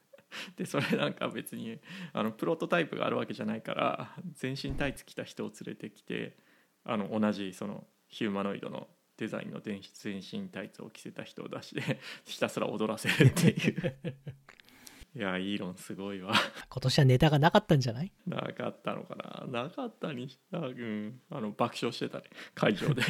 [0.56, 1.80] でそれなんか別に
[2.12, 6.36] あのプロトタイプがあるわけじゃないから全身タイツ着た人を連れてきて
[6.84, 13.96] あの同じそのヒューマノイドのデザインの全全身タイツを着せた人を出して ひたすら踊らせるっていう。
[15.16, 16.32] いやイーロンすごいわ。
[16.68, 18.12] 今年はネタがなかったんじゃない？
[18.26, 19.16] なかったのか
[19.50, 19.64] な？
[19.64, 21.20] なかったにしたうん。
[21.30, 22.24] あの爆笑してたね。
[22.54, 23.02] 会場で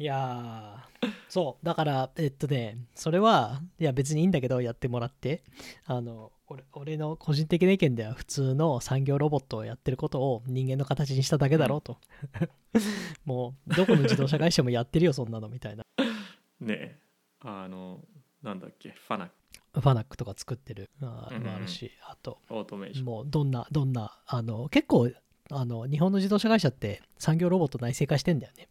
[0.00, 5.44] いやーそうだからえっとねそれはいや別にいいんだけどやってもらって。
[5.84, 11.98] あの俺俺の個人的な意見では普通の産業ロボットをやってることを人間の形にしただけだろうと、
[13.24, 15.84] もうどこの自動車会社もやってるよそんなのみたいな。
[16.58, 16.98] ねえ。
[17.42, 18.00] あの
[18.42, 19.30] なんだっけファナ
[19.74, 20.90] ファナックとか作ってる。
[21.02, 25.12] あうんうんもあるしあとオートメーションもうどんなどんなあの結構
[25.52, 28.68] あの日本の自動車会社って産業ロボット内製化してんだよね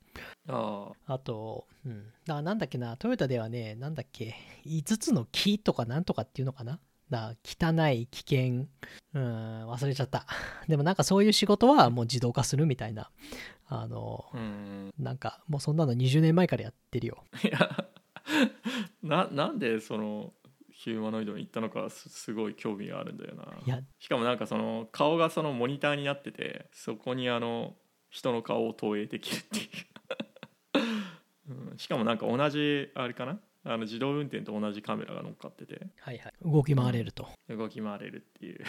[0.52, 2.06] ああと、うん。
[2.26, 4.36] だなんだっけな、トヨタではね、なんだっけ、
[4.66, 6.80] 5つの木とかなんとかっていうのかな？
[7.10, 8.68] だ汚い、危険、
[9.14, 10.26] うん、忘れちゃった。
[10.68, 13.10] でもなんかそういう仕事はもう自動化するみたいな、
[13.68, 17.24] あの、あうんなんかもうそんなの20年前からやってるよ。
[17.44, 17.88] いや
[19.02, 20.34] ななんでその
[20.70, 27.76] ヒューマノイドに行ったのかすすごい興味があるんだよないや、しかもなんかその顔がそのモニターになっててそこにあの
[28.10, 29.68] 人の顔を投影できるっていう、
[31.50, 33.40] うん、しかもなんか同じあれかな？
[33.66, 35.88] あの自動運転と同じカメラが乗っかってて。
[36.00, 36.34] はいはい。
[36.42, 37.28] 動き回れると。
[37.50, 38.64] 動き回れるっていう。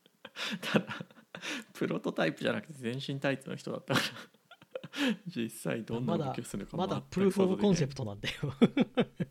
[0.62, 0.86] ただ
[1.74, 4.06] プロトタイプじゃなくて全身タイツの人だったから。
[5.26, 8.36] 実際どんな動きをするのかまだプルーフ・オブ・コンセププトなんだよ。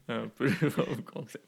[0.07, 1.45] ト、 うん、プルーフ・オブ・コンセプ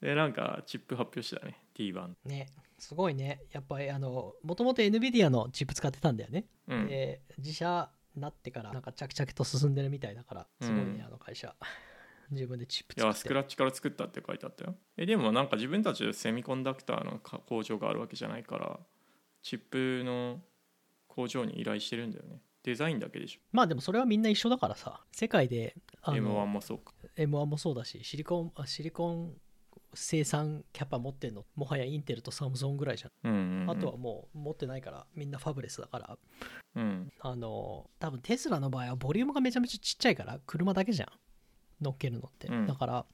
[0.00, 0.06] ト。
[0.06, 1.58] でなんかチップ発表してたね。
[1.74, 3.42] T1 ね、すごいね。
[3.52, 6.46] やっぱりあの、もともと NVIDIA のチップ使ってたんだよね。
[6.68, 6.86] うん。
[6.86, 11.54] で、自社になってからなんか着々と進んでるみたいだから、すごいね、うんあの会社。
[12.30, 14.74] 自分でチップいやスクラッチから作ったって書いてあったよ。
[14.96, 18.80] えでもなんか自分たちでセミコンダクターのか工場があるわけじゃないから
[19.42, 20.42] チップの
[21.06, 22.40] 工場に依頼してるんだよね。
[22.64, 23.40] デザインだけでしょ。
[23.52, 25.04] まあでもそれはみんな一緒だからさ。
[25.12, 26.94] 世界であ M1 のもそうか。
[27.16, 29.40] M1 もそうだしシリコンあシリコン
[29.96, 31.44] 生産キャパ持ってんの？
[31.56, 36.18] もはやインテルとサムソンぐらいじゃん、うんうん、うん、あとはもう持ってないからみんなファブレスだから。
[36.76, 37.10] うん。
[37.20, 41.08] あの多分テスラの場合はボリュームがめちゃめちゃちっちゃいから車だけじゃん。
[41.80, 42.66] 乗っけるのって、うん。
[42.66, 43.06] だから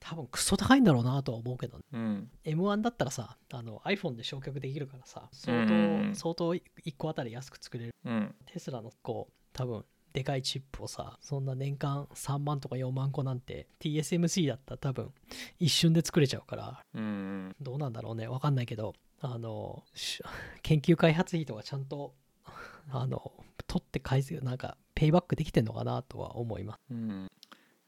[0.00, 2.30] 多分クソ高いんだろうなとは思うけど、うん。
[2.44, 6.62] M1 だったらさあの iPhone で焼却できるからさ相当、うん相当1
[6.96, 7.94] 個あたり安く作れる。
[8.04, 8.34] うん。
[8.46, 15.12] テスラのこう多分でかいチップをさそんな年間3万とか4万個なんて TSMC だったら多分
[15.58, 17.04] 一瞬で作れちゃうからうんう
[17.50, 17.56] ん。
[17.60, 20.22] どうなんだろうねわかんないけどあのし
[20.62, 22.14] 研究開発費とかちゃんと
[22.90, 23.32] あの
[23.66, 26.80] 取って返すなんかペイバックできてんのかなとは思います。
[26.90, 27.30] うん。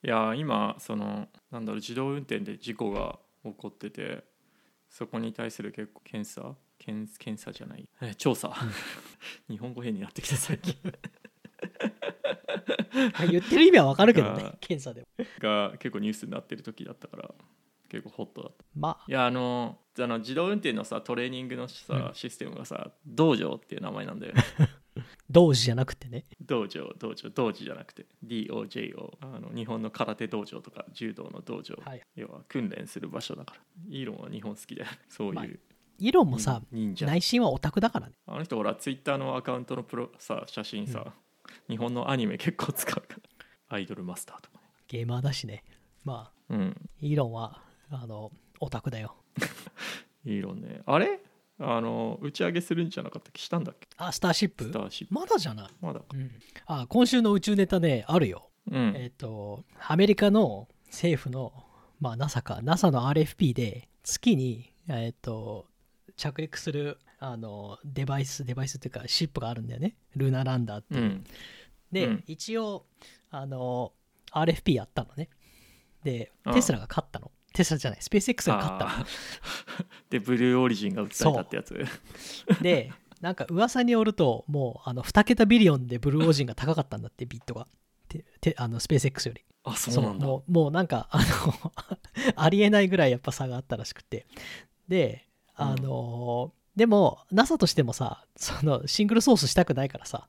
[0.02, 4.24] いや今そのなんだろう自動運転で事故が起こってて
[4.88, 7.88] そこに対する結構検査検検査じゃない。
[8.00, 8.52] え調査、
[9.48, 10.76] 日本語変になってきて最近
[13.30, 15.06] 言ってる意味はわかるけどね検査でも。
[15.38, 17.34] が結構ニュースになってる時だったから
[17.88, 18.64] 結構ホットだった。
[18.74, 19.04] まあ。
[19.06, 22.14] いやあのあの自動運転のさトレーニングのさ、うん。
[22.14, 24.42] システムがさ道場っていう名前なんだよね。
[25.28, 26.24] 同時じゃなくてね。
[26.40, 32.00] 道場道場道場じゃなくて DOJO あの日本の空手道場とか柔道の道場、はい。
[32.14, 33.60] 要は訓練する場所だから。
[33.88, 35.46] イーロンは日本好きでそういう、まあ
[35.98, 38.14] イロンもさ内心はオタクだからね。
[38.26, 41.12] あの人ほらツイッターのアカウントのプロさ写真さ、
[41.68, 43.76] 日本のアニメ結構使うから。
[43.76, 44.64] アイドルマスターとかね。
[44.88, 45.64] ゲーマーだしね。
[46.04, 46.90] まあうん。
[47.00, 49.16] イロンはあのオタクだよ。
[50.24, 50.82] イーロンね。
[50.86, 51.20] あれ？
[51.60, 53.40] あの打ち上げするんじゃなかったっけ？
[53.40, 53.88] したんだっけ？
[53.96, 54.64] あスターシップ？
[54.64, 55.14] スターシップ。
[55.14, 56.06] まだじゃない、まだか。
[56.12, 56.30] うん、
[56.66, 58.50] あ今週の宇宙ネタねあるよ。
[58.70, 61.52] うん、えっ、とアメリカの政府の
[62.00, 62.60] まあ NASA か。
[62.62, 65.66] NASA の RFP で月にえっ、と
[66.16, 69.96] 着陸するあのデバイスデバイスっていうかシップがあるんだよね。
[70.14, 71.24] ルナランダーっていう、うん。
[71.90, 72.24] で、うん。
[72.26, 72.84] 一応
[73.30, 73.92] あの
[74.30, 75.30] RFP やったのね。
[76.02, 77.30] でテスラが勝ったの。
[77.54, 79.06] テスラじゃないスペース X が勝ったの。
[80.10, 81.84] でブルーオリジンが訴えたってやつ。
[82.60, 87.66] でなんか噂によるともうあの2桁ビリオンでブルーオージンが高かったんだってビットが。
[88.06, 89.44] ててあのスペース X より。
[89.62, 90.26] あそうなんだ。
[90.26, 91.72] もうもうなんかあの
[92.36, 94.26] ありえないぐらいやっぱ差があったらしくて。
[94.88, 100.28] であの、でも NASA としてもさそのシングルソースしたくないからさ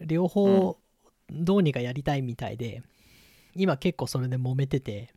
[0.00, 0.78] 両方
[1.30, 2.82] どうにかやりたいみたいで、
[3.54, 5.12] 今結構それで揉めてて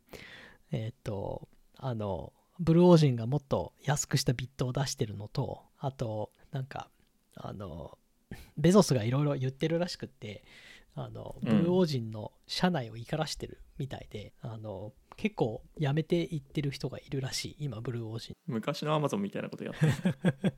[0.72, 6.88] えーっとあのブルーオージンがもっと安くしたビットを出してるのとあとなんか
[7.36, 7.96] あの
[8.56, 10.44] ベゾスがいろいろ言ってるらしくって
[10.94, 11.58] あのブうん。
[11.62, 20.54] ルーオージンの社内を怒らしてるみたいで、あの結構やめていってる人がいるらしい今ブルーオージン昔のアマゾンみたいなことやって。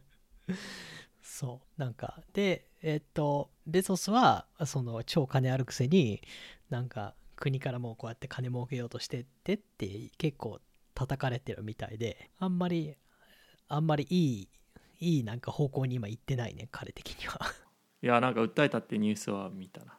[1.20, 2.22] そうなんか。
[2.33, 6.22] でえっとベゾスはその超金あるくせに
[6.70, 10.61] なんか国からもうこうやって金儲けようとしてってって結構
[10.94, 12.94] 叩かれてるみたいであんまり
[13.66, 14.48] あんまりいい
[15.01, 17.40] いいなんか方向に今行ってないね彼的には。
[18.01, 19.98] いやなんか訴えたってニュースは見たな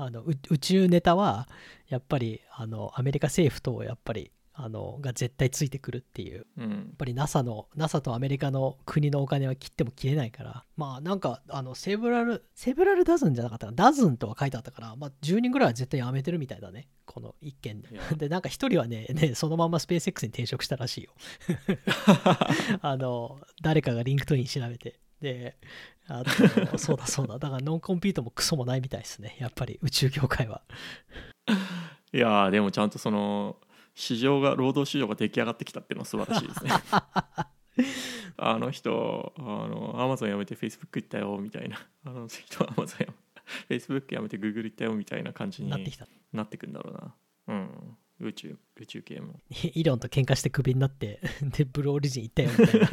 [0.00, 1.46] あのう宇宙ネタは
[1.88, 6.46] やっぱりあのアメリカ政府とやっぱりあのが絶対ついてくるっていう。
[6.56, 6.70] うん。
[6.70, 13.76] やっぱり NASA の NASA とアメリカの国のお金は切っても切れないからまあなんかあのセブラルセブラルダズンじゃなかったかな。
[13.76, 17.82] ダズンとは書いてあったから、まあ、10人ぐらいは絶対辞めてるみたいだねこの一件。
[17.84, 21.12] ででなんか一人はねねそのままスペース X に転職したらしいよ。
[22.80, 25.56] あの誰かが LinkedIn 調べてで
[26.08, 26.30] あと
[26.78, 27.38] そうだそうだ。
[27.38, 29.36] だから non-compete もクソもないみたいですね。
[29.38, 30.62] やっぱり宇宙業界は。
[32.12, 33.56] いやーでもちゃんとその
[33.94, 36.70] 市場が労働市場が出来上がってきたっていうのは素晴らしいですね。
[38.36, 41.78] あの人あのアマゾン辞めてフェイスブック行ったよみたいな。
[42.04, 46.08] あの人アマゾンフェイスブック辞めてグーグル行ったよみたいな感じになってきた。
[46.32, 47.14] なってくんだろうな。
[47.48, 47.96] うん。
[48.20, 49.40] 宇宙宇宙系も。
[49.50, 51.20] イロンと喧嘩してクビになって
[51.56, 52.88] でブルーオリジン行ったよみたいな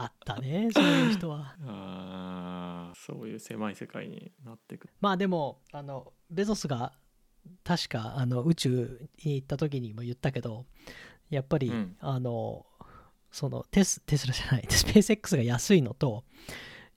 [0.00, 1.56] あったねそういう人は。
[1.66, 4.88] あーそういう狭い世界になってく。
[5.00, 6.92] まあでもあのベゾスが
[7.64, 10.66] 確かあの宇宙に行った時にも言ったけど
[11.30, 11.96] やっぱり、うん。
[12.00, 12.64] あの
[13.30, 16.24] そのテステスラじゃないスペース X が安いのと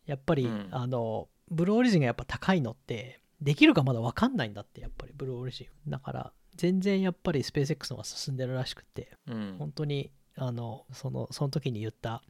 [0.06, 0.68] やっぱり、うん。
[0.72, 5.90] あのブルーオリジンがやっぱ高いのってできるかまだ分かんないんだってやっぱりブルーオリジン。
[5.90, 9.56] だから全然やっぱりスペース X の方が進んでるらしくてうん。
[9.58, 12.24] 本当にあのそのその時に言った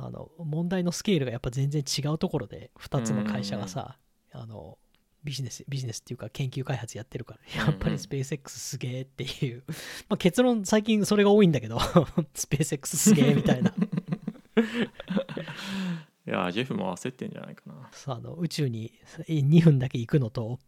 [0.00, 3.98] あの問題のスケールがやっぱ全然違うところで2つの会社がさ、
[4.32, 4.78] あの
[5.24, 9.64] ビジネスビジネスっていうか研究開発やってるからやっぱりスペース X すげえっていう、
[10.08, 11.78] まあ、結論最近それが多いんだけど
[12.34, 13.74] スペース X すげえみたいな
[16.28, 17.90] いやジェフも焦ってんじゃないかな。
[18.14, 18.92] あの宇宙に
[19.28, 20.58] 2分だけ行くのと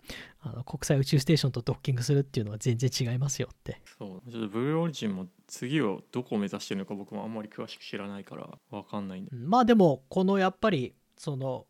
[0.40, 3.82] あの国際宇宙ステーションとドッキングするっていうのは全然違いますよって。
[3.98, 4.30] そう。
[4.30, 9.30] ちょっとブルーオリジンも次をどこを目指してるのか僕もあんまり詳しく知らないからわかんないんで。
[9.32, 11.66] まあでもこのやっぱりその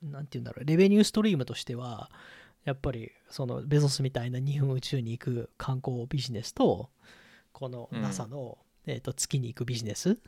[0.00, 2.08] なんて言うんだろうレベニューストリームとしては
[2.64, 6.90] やっぱりそのベゾスみたいな2分宇宙に行く観光ビジネスと
[7.52, 8.02] このうん。
[8.02, 10.18] NASA の、えー、と月に行くビジネス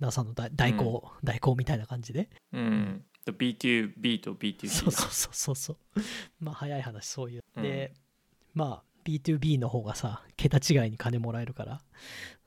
[0.00, 2.28] NASA の代代行、代行みたいな感じで。
[2.52, 5.76] うん、で B2B と B2C そうそうそうそうそう。
[6.40, 7.62] まあ早い話そういう、うん。
[7.62, 7.94] で
[8.54, 11.80] まあ B2B の方がさ桁違いに金もらえるから。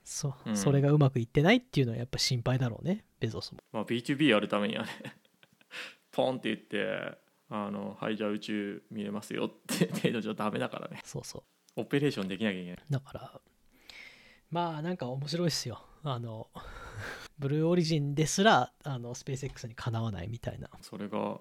[0.04, 0.58] そ,、うん。
[0.58, 3.60] それがうまくいってないっていうのはやっぱ心配だろうねベゾスも。
[3.72, 4.90] まあ、B2B やるためにはね
[6.12, 7.18] ポンって言って
[7.50, 11.02] あのはいじゃあ宇宙見れますよって程度じゃダメだからね。
[11.04, 11.82] そうそう。
[11.82, 12.80] オペレーションできなきゃいけない。
[12.90, 13.42] だから
[14.50, 15.84] まあなんか面白いっすよ。
[16.04, 16.50] あの
[17.40, 20.70] ブルーオリジンですらあのスペース X にかなわないみたいな。
[20.82, 21.40] それが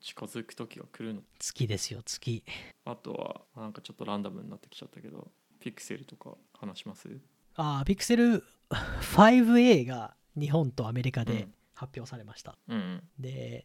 [0.00, 1.22] 近づく時が来るの。
[1.38, 2.44] 月ですよ月。
[2.84, 5.28] あとはなんかちょっとランダムになってきちゃったけど
[5.60, 7.08] ピクセルとか話します？
[7.56, 11.54] ああピクセル 5A が日本とアメリカでうん。
[11.74, 13.02] 発表されました、うんうん。
[13.20, 13.64] で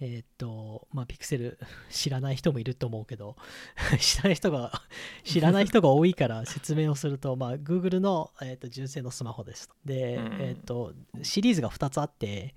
[0.00, 1.58] えーっとまあピクセル
[1.90, 3.36] 知らない人もいると思うけど
[3.98, 4.82] 知らない人が
[5.24, 9.74] 知らない人が多いから説明をするとまあ Google の、えーっと純正のスマホですと。
[9.84, 10.26] で、うん。
[10.26, 10.92] うんえーっと
[11.22, 12.54] シリーズが2つあって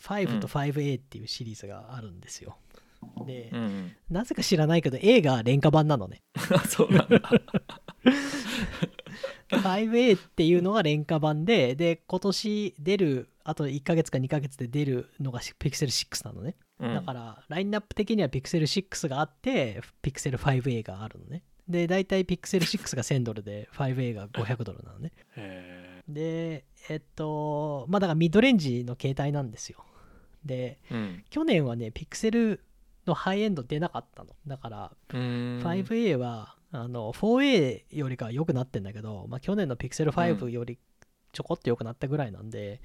[0.00, 2.56] 5と 5A っていうシリーズがあるんですよ。
[3.26, 3.96] で、うんうん。
[4.10, 6.22] なぜか知らないけど A が廉価版なのね。
[6.68, 7.20] そうなんだ
[9.50, 25.12] 5A っていうのが廉価版でで今年出るあと1ヶ月か2ヶ月で出るのが Pixel 6なのねうんだからラインナップ的には Pixel 6があって Pixel 5A があるのねで大体 Pixel 6が1000ドルで 5A が500ドルなのね
[26.08, 29.84] でえっとまあだからミッドレンジの携帯なんですよ
[30.44, 32.60] でうん去年はね Pixel
[33.06, 34.92] のハイエンド出なかったのだから
[35.62, 40.78] 5A はあの 4A よりかは良くなってんだけど、まあ、去年の Pixel 5より
[41.32, 42.80] ちょこっと良くなったぐらいなんで、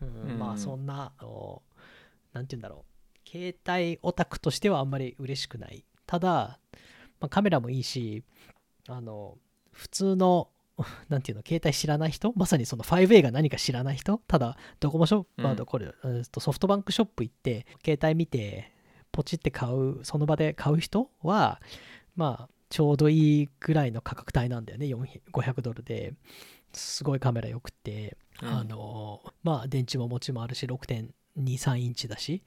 [0.00, 0.38] うんうん。
[0.38, 1.62] まあそんなあの
[2.32, 3.28] なんて言うんだろう。
[3.28, 5.84] 携帯オタクとしてはあんまり嬉しくない。
[6.06, 6.58] ただ、
[7.20, 8.22] まあ、カメラもいいし
[8.88, 9.38] あの
[9.72, 10.50] 普通の
[11.08, 15.66] なんていうの携帯知らない人まさにその 5A が何か知らない人ただドコモショップ、うん。
[15.66, 18.72] これ、えーとソフトバンクショップ行って携帯見て
[19.12, 21.60] ポチって買うその場で買う人は
[22.16, 24.86] まあちょうどいいぐらいの価格帯なんだよね。
[24.86, 26.12] 400 500ドルで。
[26.72, 28.48] すごいカメラよくて、うん。
[28.48, 32.42] あのまあ電池も持ちもあるし6.23インチだし。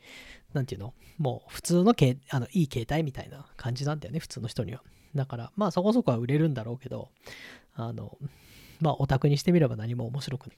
[0.51, 0.93] なんていうの？
[1.17, 4.84] もう普通のけあのいい携帯みたいな感じなんだよね普通の人には。
[5.15, 7.07] だからまあそこそこは売れるんだろうけど
[7.73, 8.17] あの
[8.82, 10.57] まあオタクにしてみれば何も面白くない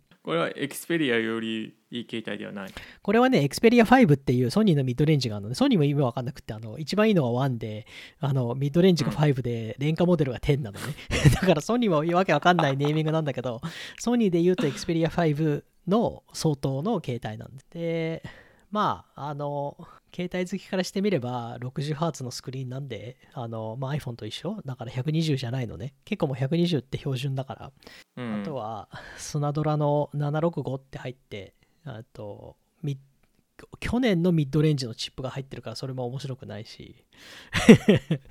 [0.22, 2.70] これはエクスペリアよりいい携帯ではない
[3.02, 7.86] これはね、Xperia 5っていうソニーのミッドレンジがあるので、ソニーも意味わかんなくて、あの、一番いいのが1で、
[8.20, 10.94] あの、ミッドレンジが5で、廉価モデルが10なのね。
[11.34, 13.60] だからソニーもわけわかんないネーミングなんだけど、
[13.98, 17.64] ソニーで言うと Xperia 5の相当の携帯なんで。
[17.70, 18.22] で、
[18.70, 19.76] まあ、あの、
[20.14, 24.60] 携帯好きからしてみれば 60Hz のスクリーンなんで、あの、まあ、iPhone と一緒。
[24.64, 25.94] だから120じゃないのね。
[26.04, 27.72] 結構もう120って標準だから、
[28.16, 28.40] うん。
[28.42, 31.54] あとはスナドラの765って入って
[31.84, 32.98] あとミ
[33.78, 36.96] 去年のミッドレンジのチップが入ってるからそれも面白くないし。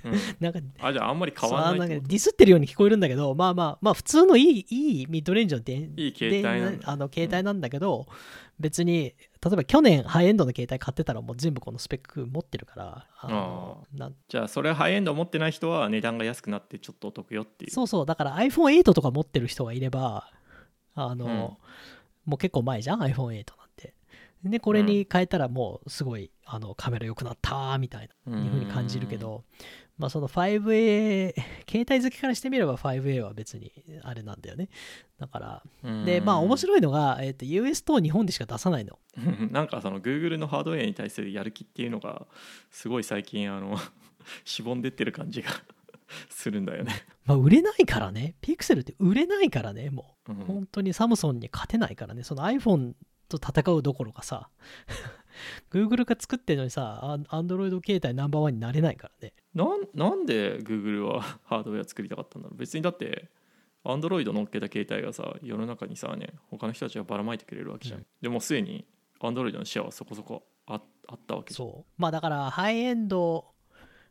[0.04, 0.12] うん。
[0.40, 8.06] なんかあじゃああんまり変わらないディスってるように聞こえるんだけどまあまあまあ普通のいいいいミッドレンジのでいい携帯あの携帯なんだけど、
[8.58, 17.70] 別に例えば去年ハイエンドの携帯買ってたらもう全部このスペック持ってるからあのなんじゃあそれハイエンド持ってない人は値段が安くなってちょっとお得よっていう。
[17.70, 18.06] そうそう。
[18.06, 20.30] だから iPhone8 とか持ってる人がいれば
[20.94, 21.30] あの、うん。
[22.26, 23.52] もう結構前じゃん？iPhone8 なんて
[24.44, 29.44] でこれに変えたらもうすごいあのカメラ良くなったみたいないうふうに感じるけど
[30.00, 31.34] まあその 5A
[31.68, 33.70] 携帯好きからしてみれば 5A は別に
[34.02, 34.70] あれなんだよね。
[35.18, 36.04] だからうん。
[36.06, 38.98] でまあ面白いのが、えー、と US と日本でしか出さないの。
[39.52, 42.26] なんかその Google のハードウェアに対するやる気っていうのが
[42.70, 43.76] すごい最近あの
[44.46, 45.50] しぼんでってる感じが
[46.30, 46.92] するんだよね、
[47.26, 48.36] まあ売れないからね。
[48.40, 50.32] ピクセルって売れないからねもう。
[50.32, 50.36] うん。
[50.46, 52.94] 本当にサムソンに勝てないからね、その iPhone
[53.30, 54.50] と戦うどころかさ、
[55.70, 59.32] Google が作ってるのにさ、アン Android 携帯ナンバーワンになれないからね。
[59.54, 62.58] なんなんで Google は ハードウェア作りたかったんだろう？
[62.58, 63.30] 別にだって
[63.84, 68.84] Android 乗っけた携帯がさ世の中にさね他の人たちがばらまいてくれるわけじゃん、うんでもすでに
[69.20, 71.92] Android のシェアはそこそこああったわけそう。
[71.96, 73.52] まあだから、ハイエンド、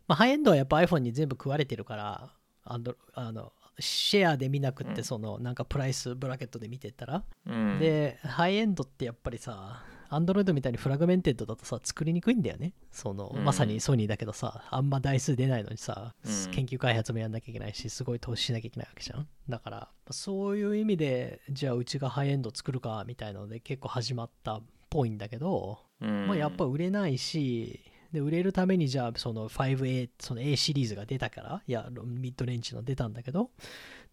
[0.08, 2.34] まあハイエンドはやっぱ iPhone に全部食われてるから、
[2.66, 5.04] and あのシェアで見なくって、うん。
[5.04, 12.74] そのなんか price bracket で見てったら、うん、で、ハイエンドってやっぱりさ、 Android みたいに fragmented だとさ、作りにくいんだよね。
[12.92, 13.46] その、うん。
[13.46, 16.52] まさにソニーだけどさ、あんま台数出ないのにさ、うん。
[16.52, 19.28] 研究開発もやんなきゃいけないし、すごい投資しなきゃいけないわけじゃん。
[19.48, 26.28] だから、そういう意味で、じゃあうちがハイエンド作るか、みたいなので結構始まったっぽいんだけど、うん。
[26.28, 27.80] まあ、やっぱ売れないし、
[28.14, 33.52] で売れるためにじゃあその 5A その A シリーズが出たからいやミッドレンジの出たんだけど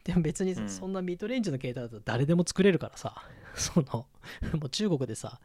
[0.05, 0.69] でも別にうん。
[0.69, 3.15] そんなミッドレンジの携帯だと誰でも作れるからさ
[3.57, 4.07] その
[4.59, 5.41] もう中国でさ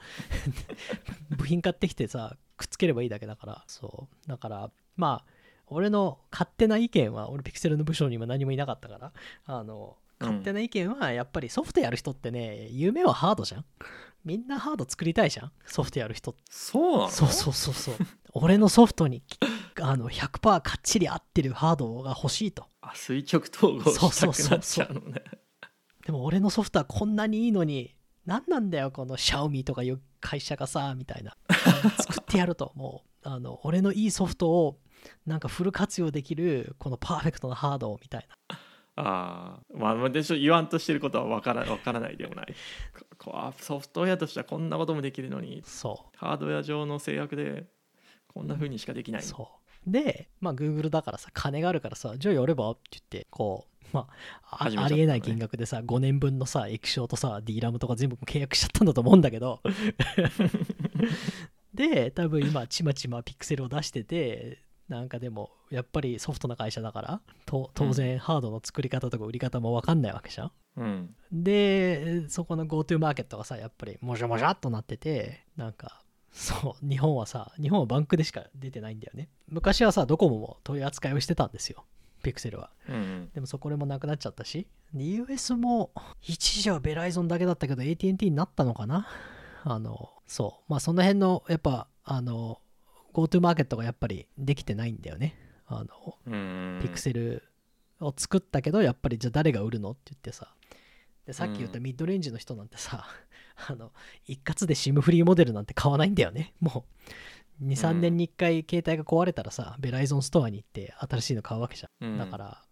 [1.37, 4.27] 部品買ってきてさくっつければいいだけだからそう。
[4.29, 5.31] だからまあ
[5.67, 9.13] 俺の勝手な意見は俺ピクセルの部署にも何もいなかったから
[9.45, 13.65] あの勝手な意見はやっぱりソフトやる人ってね夢はハードじゃん
[14.23, 15.51] みんなハード作りたいじゃん？
[15.65, 17.09] ソフトやる人そうなの？
[17.09, 17.95] そうそうそうそう。
[18.33, 19.23] 俺のソフトに
[19.79, 22.65] あの100%かっちり合ってるハードが欲しいと。
[22.81, 25.23] あ垂直統合そうしたそうそうくなっちゃうのね。
[26.05, 27.95] でも俺のソフトはこんなにいいのに
[28.25, 31.35] 何なんだよこのシャオミとかいう会社がさみたいな。
[31.97, 33.07] 作ってやるともう。
[33.23, 34.79] あの俺のいいソフトを
[35.27, 38.57] なんかフル活用できるこのパーフェクトなハードみたいな
[38.95, 42.53] ああまあでしょ言わんとしてることは分から分からないでもない。
[43.59, 47.65] ソフトウェアとしてはこんなこともできるのにそハードウェア上の制約で
[48.27, 49.23] こんな風にしかできなうい。
[49.23, 49.49] そ
[49.87, 49.89] う。
[49.89, 52.71] でまあ Google だからさ金があるからさじゃあやれば？
[52.71, 54.07] って言ってこうま
[54.51, 54.77] あね。
[54.77, 59.61] ありえない金額でさ5年分のさ液晶とさ D ラムとか全部契約しちゃったんだと思うんだけど。
[61.73, 64.59] で多分今ちまちまピクセルを出してて
[64.91, 70.51] なんかでもやっぱりソフトな会社だからと当然ハードの作り方とか売り方も分かんないわけじゃん。
[70.75, 71.15] うん。
[71.31, 79.29] でそこの GoTo マーケットがさやっぱりもじゃもじゃっとなっててなんかそう日本はさ日本はバンクでしか出てないんだよね。
[79.47, 81.85] 昔はさドコモも取り扱いをしてたんですよ。
[82.21, 82.69] ピクセルは。
[82.89, 83.29] うんうん。
[83.33, 84.67] でもそこでもなくなっちゃったし。
[84.93, 89.07] で US も一時はベライゾンだけだったけど AT&T になったのかな？
[89.63, 90.71] あのそう。
[90.71, 92.59] まあその辺のやっぱあの
[93.13, 95.35] GoTo マーケットがやっぱりできてないんだよね。
[95.67, 96.79] あのうん。
[96.81, 97.43] ピクセル
[97.99, 100.53] を作ったけどやっぱりじゃあ誰が売るのって言ってさ。
[101.25, 103.05] でさっき言ったミッドレンジの人なんてさ、
[103.69, 103.91] あの
[104.25, 106.53] 一括で SIM フリーモデルなんて買わないんだよね。
[106.59, 106.85] も
[107.61, 112.17] う23年に1回携帯が壊れたらさ、ベライゾンストアに行って新しいの買うわけじゃん。
[112.17, 112.63] だから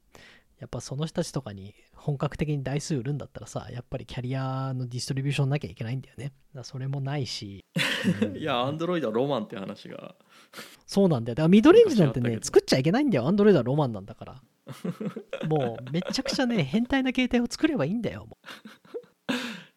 [0.59, 7.65] やっぱその人たちとかに本格的に台数売るんだったらさやっぱりキャリアのディストリビューションなきゃいけないんだよねだそれもないし、
[8.21, 10.15] う んいやアンドロイドはロマンって話が
[10.85, 11.35] そうなんだよ。
[11.35, 13.27] だからミドレンジなんてね、作っちゃいけないんだよ。
[13.27, 14.41] アンドロイドはロマンなんだから。
[15.47, 18.25] もうめちゃくちゃね、 変態な携帯を作ればいいんだよ。
[18.25, 18.37] も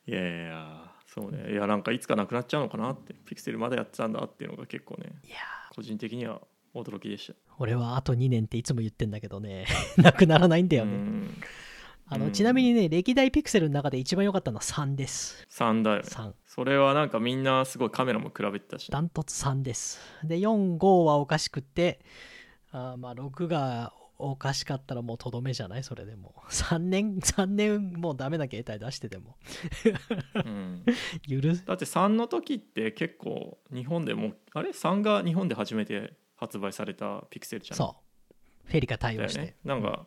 [0.07, 5.37] いやいやいやそうねいやなんかいつかなくなっちゃうのかなってピクセルまだやってたんだっていうのが結構ねういや
[5.75, 6.41] 個人的には
[6.75, 9.67] 驚きでしたー俺はあと2年っていつも言ってんだけどね、
[9.99, 10.93] なくならないんだよね。
[10.93, 11.41] うん
[12.09, 15.47] あのうんちなみにね、歴代ピクセルの中で一番良かったのは3です。
[15.51, 16.33] 3だよね3。
[16.47, 19.99] それはなんかみんなすごいカメラも比べてたしダントツ3です。
[20.23, 22.01] で、4、5はおかしくって、
[22.71, 25.85] あーまあ6がおかしかったらもうとどめじゃない？
[25.85, 26.35] それでも。
[26.51, 29.37] 3年、 3年もうダメな携帯出してても。
[30.35, 30.85] うん
[31.27, 31.65] 許す。
[31.65, 36.13] だって3の時って結構日本でもあれ？3が日本で初めて
[36.43, 37.77] 発売されたピクセルじゃん。
[37.77, 38.35] そう。
[38.65, 39.41] フェリカ対応して。
[39.41, 39.57] ね。
[39.65, 40.07] なんか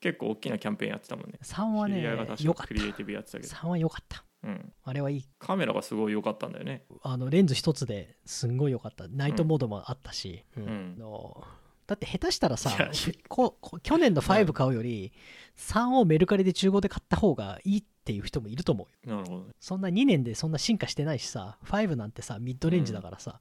[0.00, 1.38] 結構大きなキャンペーンやってたもんね。
[1.42, 2.02] 3はね
[2.40, 4.24] 良かっかクリエイティブやってたけたど、3は良かった。
[4.42, 5.24] うん、あれはいい。
[5.38, 6.84] カメラがすごい良かったんだよね。
[7.02, 9.06] あのレンズ一つですんごい良かった。
[9.08, 10.62] ナイトモードもあったし、うん。
[10.64, 10.98] うん。
[10.98, 11.44] の
[11.86, 12.70] だって下手したらさ
[13.28, 15.12] こ去年の5買うより
[15.56, 19.16] 3をメルカリで中古で買った方がいいっていう人もいると思うよ。
[19.16, 19.52] なるほどね。
[19.60, 23.40] そんな2年でそんな進化してないしさ5なんてさミッドレンジだからさ、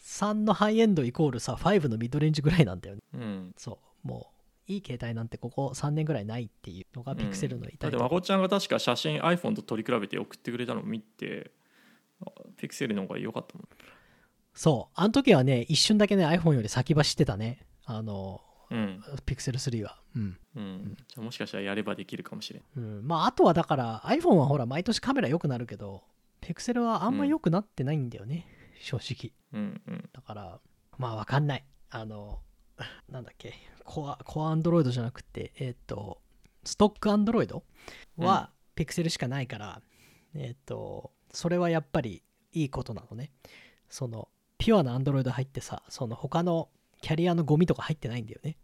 [0.00, 3.02] 3のハイエンドイコールさ5のミッドレンジぐらいなんだよね。
[3.14, 3.54] うん。
[3.56, 4.08] そう。
[4.08, 4.32] も
[4.68, 7.88] ういい携帯なんてここ3年ぐらいないっていうのがピクセルのだ痛いとこ。
[7.88, 11.52] ってまこちゃんが確か写真 iPhone と撮り比べて送ってくれたのを見て
[12.20, 13.68] あピクセルの方が良かったもん
[14.54, 14.92] そう。
[14.94, 17.60] あの時はね一瞬だけね iPhone より先走ってたね。
[17.84, 18.40] あの
[18.70, 20.00] うん、ピクセル3は。
[20.14, 22.62] うん、うん、じゃあもしかしたらやればできるかもしれん。
[22.76, 26.02] うん、まああとはだから iPhone はほら毎年カメラ良くなるけど
[26.40, 28.46] ピクセルはあんま良くなってないんだよね、
[28.80, 29.32] 正直。
[29.52, 30.08] うんうん。
[30.12, 30.60] だから
[30.98, 31.64] まあわかんない。
[31.90, 32.40] あの
[33.08, 33.54] なんだっけ。
[33.84, 36.20] コアコアアンドロイドじゃなくてえっ、と
[36.64, 37.62] ストックアンドロイド
[38.16, 39.80] はピクセルしかないから、
[40.34, 43.30] えっ、とそれはやっぱりいいことなのね。
[43.88, 46.68] そのピュアなアンドロイド入ってさその他の
[47.00, 48.56] キャリアのゴミとか入ってないんだよね。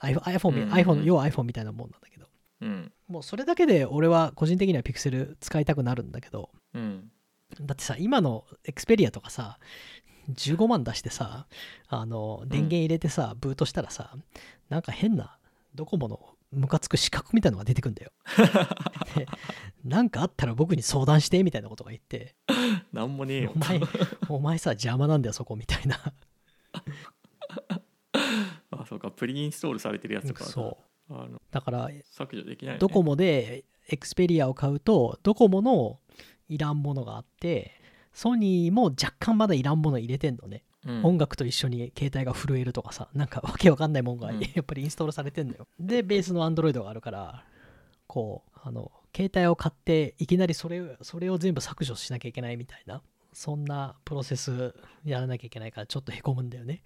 [0.00, 0.72] iPhone, iPhone, うんうんうん。
[0.72, 2.26] iPhone 要は iPhone みたいなもんなんだけど。
[2.60, 2.92] うん。
[3.08, 6.50] もうそれだけで俺は個人的にはピクセル使いたくなるんだけど。
[6.74, 7.10] うん。
[7.60, 9.58] だってさ今のエクスペリアとかさ
[10.34, 11.46] 15万出してさ
[11.88, 14.14] あの電源入れてさ、ブートしたらさ
[14.68, 15.38] なんか変な
[15.74, 16.20] ドコモの
[16.50, 18.10] ムカつく四角みたいのが出てくんだよ。
[19.16, 19.26] で
[19.84, 22.34] なんかあったら僕に相談してみたいなことが言って。
[22.92, 23.52] なんもねえよ。
[23.54, 23.80] お前
[24.28, 26.14] お前さ邪魔なんだよそこみたいな
[28.70, 29.10] あそうか。
[29.10, 30.78] プリインストールされてるやつとかそ
[31.10, 31.14] う。
[31.14, 32.78] あのだから削除できないよね。
[32.78, 36.00] ドコモでエクスペリアを買うとドコモの
[36.48, 37.72] いらんものがあって
[38.12, 40.64] ソニーも若干まだいらんもの入れてんのね。
[40.86, 41.04] うん。
[41.04, 44.40] 音楽と一緒に携帯が震えるとかさなんかわけわかんないもんがうん。
[44.54, 47.44] やっぱりインストールされてんのよ、でベースの Android があるから
[48.06, 53.02] こうあの携帯を買っていきなりそれそれを全部削除しなきゃいけないみたいな
[53.38, 54.74] そんなプロセス
[55.04, 56.82] やらなきゃいけないからちょっとへこむんだよね。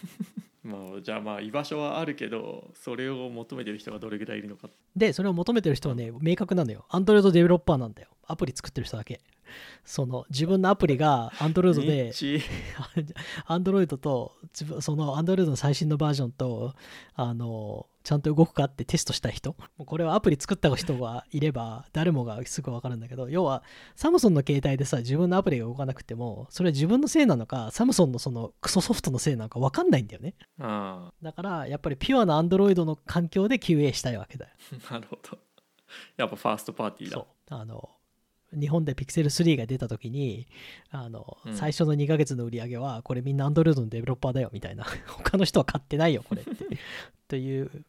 [0.62, 4.68] まあ、じゃあまあ居場所はあるけどそれを求めてる人がどれぐらいいるのか。
[4.94, 6.84] でそれを求めてる人はね明確なのよ。
[6.90, 8.10] Android デベロッパーなんだよ。
[8.26, 9.22] アプリ作ってる人だけ。
[9.86, 12.42] その自分のアプリが Android ニでッチ。
[13.46, 16.74] アンドロイドと自分そのアンドロイドの最新のバージョンと
[17.14, 19.50] あのちゃんと動くかってテストした人。
[19.50, 23.64] もうこれはアプリ作った人がいれば誰もがすぐ分かるんだけど要は
[23.96, 30.34] サムソンの携帯でさ自分のアプリが動かなくてもそれは自分のせいなのかサムソンのそのクソソフトのせいなのか分かんないんだよね。
[30.60, 34.52] あだからやっぱりピュアなアンドロイドの環境で QA したいわけだよ。
[34.88, 35.38] あなるほど。
[36.16, 37.16] やっぱファーストパーティーだ。
[37.16, 37.26] そう。
[37.48, 37.90] あの
[38.52, 40.46] 日本で Pixel3 が出た時に
[40.90, 41.54] あの、うん。
[41.54, 44.86] 最初の2ヶ月の売り上げはこれみんな Android のデベロッパーだよみたいな。
[45.08, 46.52] 他の人は買ってないよこれって。
[47.26, 47.84] という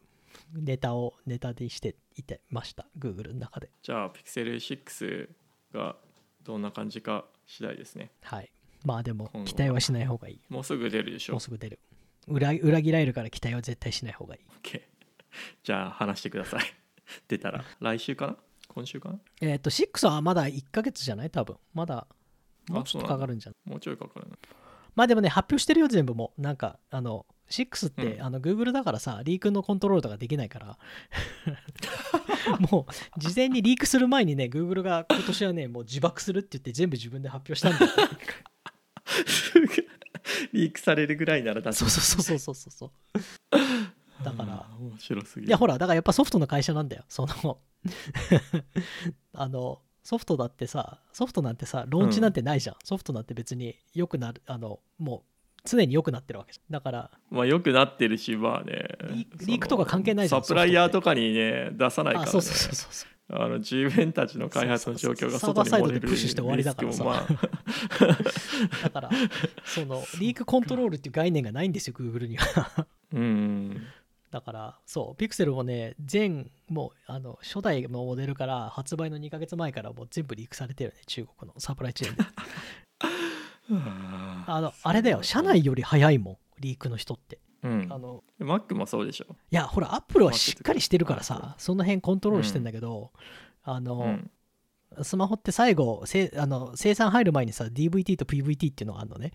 [0.53, 2.87] ネタをネタにしていてました。
[2.97, 3.69] Google の中で。
[3.81, 5.29] じゃあ Pixel6
[5.73, 5.95] が
[6.43, 8.11] どんな感じか次第ですね。
[8.23, 8.51] はい。
[8.85, 10.41] まあでも期待はしない方がいい。
[10.49, 11.33] もうすぐ出るでしょ。
[11.33, 11.79] もうすぐ出る。
[12.27, 14.41] 裏裏切られるから期待は絶対しない方がいい。
[14.63, 14.81] OK
[15.63, 16.61] じゃあ話してください。
[17.27, 17.63] 出たら。
[17.79, 18.37] 来週かな？
[18.69, 19.19] 今週かな？
[19.41, 21.29] えっ、と6はまだ1ヶ月じゃない？
[21.31, 21.57] 多分。
[21.73, 22.07] まだ
[22.69, 23.69] もうちょっとかかるんじゃない？
[23.69, 24.37] もうちょいかかるな
[24.95, 26.41] まあでもね、発表してるよ、全部もう。
[26.41, 30.77] なんか、あの、6って、うんあの Google だからさ、リークのコントロールとかできないから、
[32.71, 37.91] もう、事前にリークする前にね、Google が今年はね、もう自爆するって言って全部自分で発表したんだよ。
[40.53, 42.91] リークされるぐらいならだそうそうそうそうそうそう。
[44.23, 47.03] だから、面白すぎるいや、ほら、だからやっぱソフトの会社なんだよ。
[47.07, 47.59] その、
[49.33, 52.75] あの、ソフトだってさ、ソフトなんてさ、ローンチなんてないじゃん。
[52.83, 55.21] ソフトなんて別に良くなる、あの、もう、
[55.65, 56.53] 常に良くなってるわけ。
[56.69, 58.87] だから、まあ良くなってるしまあね
[59.45, 63.09] リークとか関係ないじゃんサプライヤーとかにね出さないからねあそうそうそうそうそう。
[63.29, 69.09] あの自分たちの開発の状況が外に漏れるサーバーサイドでプッシュして終わりだからさリスクもまあ だから、
[69.65, 72.87] その、リークコントロールっていう概念がないんですよ、Google には。
[73.13, 73.83] うん
[74.31, 82.23] だから、そう、Pixel もね、全、もう、あの、初代のモデルから発売の2ヶ月前からもう全部リークされてるね、中国のサプライチェーンで。
[83.69, 87.39] あの、あれだよ、社内より早いもん、リークの人って。
[87.63, 87.87] うん。
[87.89, 89.25] あの、Mac もそうでしょ。
[89.51, 93.11] いや、ほら、Apple はしっかりしてるからあさ、その辺コントロールしてんだけど、
[93.63, 94.31] あの、うん。
[95.03, 99.33] スマホって最後せあの生産入る前にさ DVT と PVT っていうのがあるのね。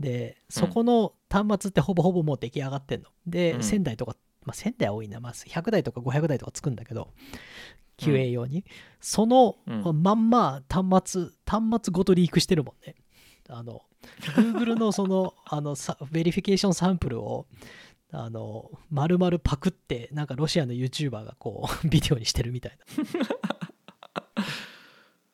[0.00, 3.08] でそこの端末ってほぼほぼもう出来上がってんの。
[3.26, 3.60] で、うん。
[3.60, 7.12] 1000台とか、まあ、1000台は多いな、まあ、100台とか500台とかつくんだけど
[7.96, 8.64] QA 用に、
[9.00, 10.02] そのうん。
[10.02, 12.96] まんま端末端末ごとリークしてるもんね
[13.48, 13.82] あの
[14.20, 17.46] Google のその あのさ verification sample を
[18.12, 23.04] あの丸々パクってなんかロシアの YouTuber がこう ビデオにしてるみたいな。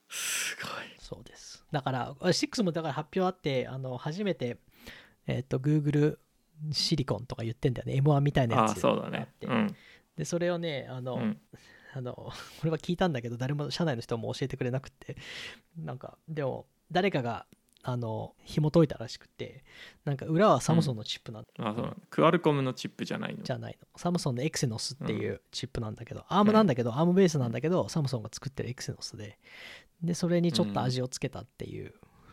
[0.09, 0.73] すごい。
[0.99, 1.65] そうです。
[1.71, 4.59] だから、6もだから発表あって、あの初めて、
[5.27, 6.19] えっ、と、Google
[6.73, 8.01] シリコンとか言ってんだよね。
[8.01, 9.47] M1 みたいなやつああそうだがあって。
[9.47, 9.77] ねうん。
[10.17, 11.41] で、それをね、あの、うん。
[11.93, 12.33] あの、こ
[12.65, 15.17] れは聞いたんだけど、誰も、社内の人も教えてくれなくって、
[15.77, 17.47] なんか、でも、誰かが、
[17.87, 19.63] あの、紐解いたらしくて、
[20.07, 21.97] なんか、裏はサムソンのチップなんあそう。
[22.09, 23.43] クアルコムのチップじゃないの。
[23.43, 23.87] じゃないの。
[23.97, 29.39] サムソンのエクセノスっていうチップなんだけど、アームなんだけど、アームベースなんだけど、サムソンが作ってるエクセノスで、
[30.03, 31.93] で、それにちょっと味をつけたっていう、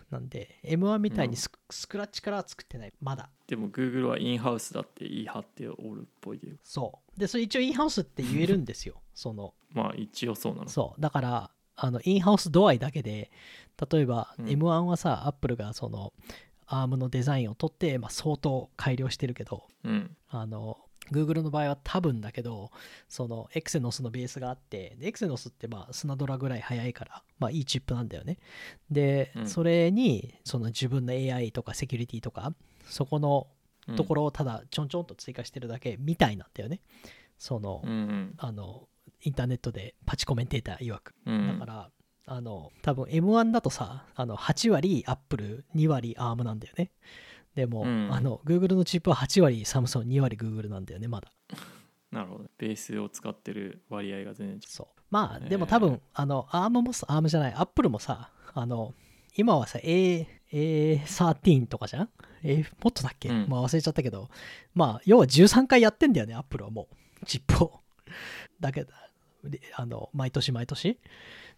[0.09, 3.29] なんで、M1 みたいにス,、スクラッチからは作ってない、まだ。
[3.47, 7.19] でも Google はインハウスだって言い張っておるっぽいそう。
[7.19, 9.01] で、それ一応インハウスって言えるんですよ。
[9.13, 10.69] その、まあ一応そうなの。
[10.69, 11.01] そう。
[11.01, 13.31] だから、あの、インハウス度合いだけで、
[13.91, 14.45] 例えば、うん。
[14.45, 16.13] M1 はさ、アップルがその、
[16.67, 20.15] アームのデザインを取って、まあ、相当改良してるけど、うん。
[20.29, 20.77] あの
[21.11, 22.71] Google の場合は多分だけど
[23.09, 28.37] その Exynos のベースがあってで Exynos ってまあスナドラぐらい速いからまあいいチップなんだよね。
[28.89, 29.47] で、うん。
[29.47, 32.53] それにその自分の AI とかセキュリティとか
[32.85, 33.47] そこの
[33.87, 33.95] うん。
[33.95, 36.79] ところをただちょんちょんと追加してるだけみたいなんだよね。
[37.39, 38.33] その、うんうん。
[38.37, 38.87] あの
[39.23, 41.13] インターネットでパチコメンテーター曰く。
[41.25, 41.59] うん。
[41.59, 41.89] だから、
[42.27, 46.91] あの多分 M1 だとさあの8割 Apple2 割 ARM なんだよね。
[47.55, 48.09] でも、うん。
[48.11, 51.31] あの Google のチップは8割 Samsung2 割 Google なんだよねまだ。
[52.11, 54.61] なるほどベースを使ってる割合が全然違う。
[54.67, 55.01] そう。
[55.09, 58.93] まあねでも多分、あの ARM もさ ARM じゃない Apple もさあの
[59.35, 62.09] 今はさ A A13 とかじゃん
[62.43, 63.45] ？A もっとだっけ、うん。
[63.49, 64.29] まあ忘れちゃったけど。
[64.73, 67.25] まあ要は13回やってんだよね Apple はもう。
[67.25, 67.81] チップを。
[68.59, 68.93] だけどで
[69.75, 70.97] あの毎年毎年？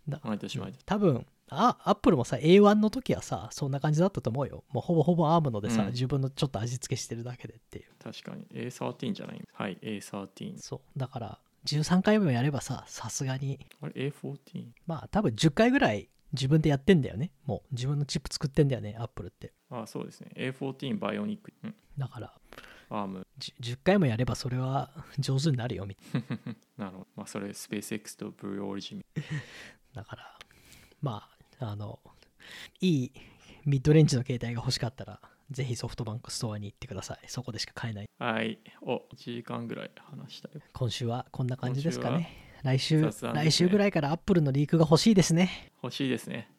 [0.07, 0.19] だ。
[0.23, 0.83] 毎年毎年。
[0.85, 4.63] 多分あアップルもさ A1 の時はさそんな感じだったと思うよ。
[4.69, 5.87] もうほぼほぼアームのでさ、うん。
[5.89, 7.85] 自分のちょっと味付けしてるだけでっていう。
[8.03, 8.45] 確かに。
[8.53, 10.99] A13 じゃないはい A13 そう。
[10.99, 13.59] だから13回目もやればささすがに。
[13.81, 14.37] あれ？A14
[14.87, 17.31] まあ多分10回ぐらい自分でやってんだよね。
[17.45, 19.53] もう自分のチップ作ってんだよねアップルって。
[19.69, 20.31] あそうですね。
[20.35, 22.33] A14 バイオニック、うん、だから
[22.95, 25.95] アーム 10, 10回もやればそれは 上手になるよみ。
[25.95, 26.23] た い
[26.77, 27.07] なるほど。
[27.15, 29.05] まあそれスペース X とブルーオリジン
[29.93, 30.39] な だから
[31.01, 31.29] ま
[31.59, 31.99] ああの
[32.81, 33.11] いい
[33.65, 37.19] ミッドレンジの携帯が欲しかったらぜひソフトバンクストアに行ってください。
[37.27, 38.09] そこでしか買えない。
[38.19, 38.59] はい。
[38.81, 40.61] お1時間ぐらい話したよ。
[40.73, 42.29] 今週はこんな感じですか今ね
[42.63, 43.11] 来週ね。
[43.33, 45.71] 来週ぐらいからアップルのリークが欲しいですね。
[45.83, 46.49] 欲しいですね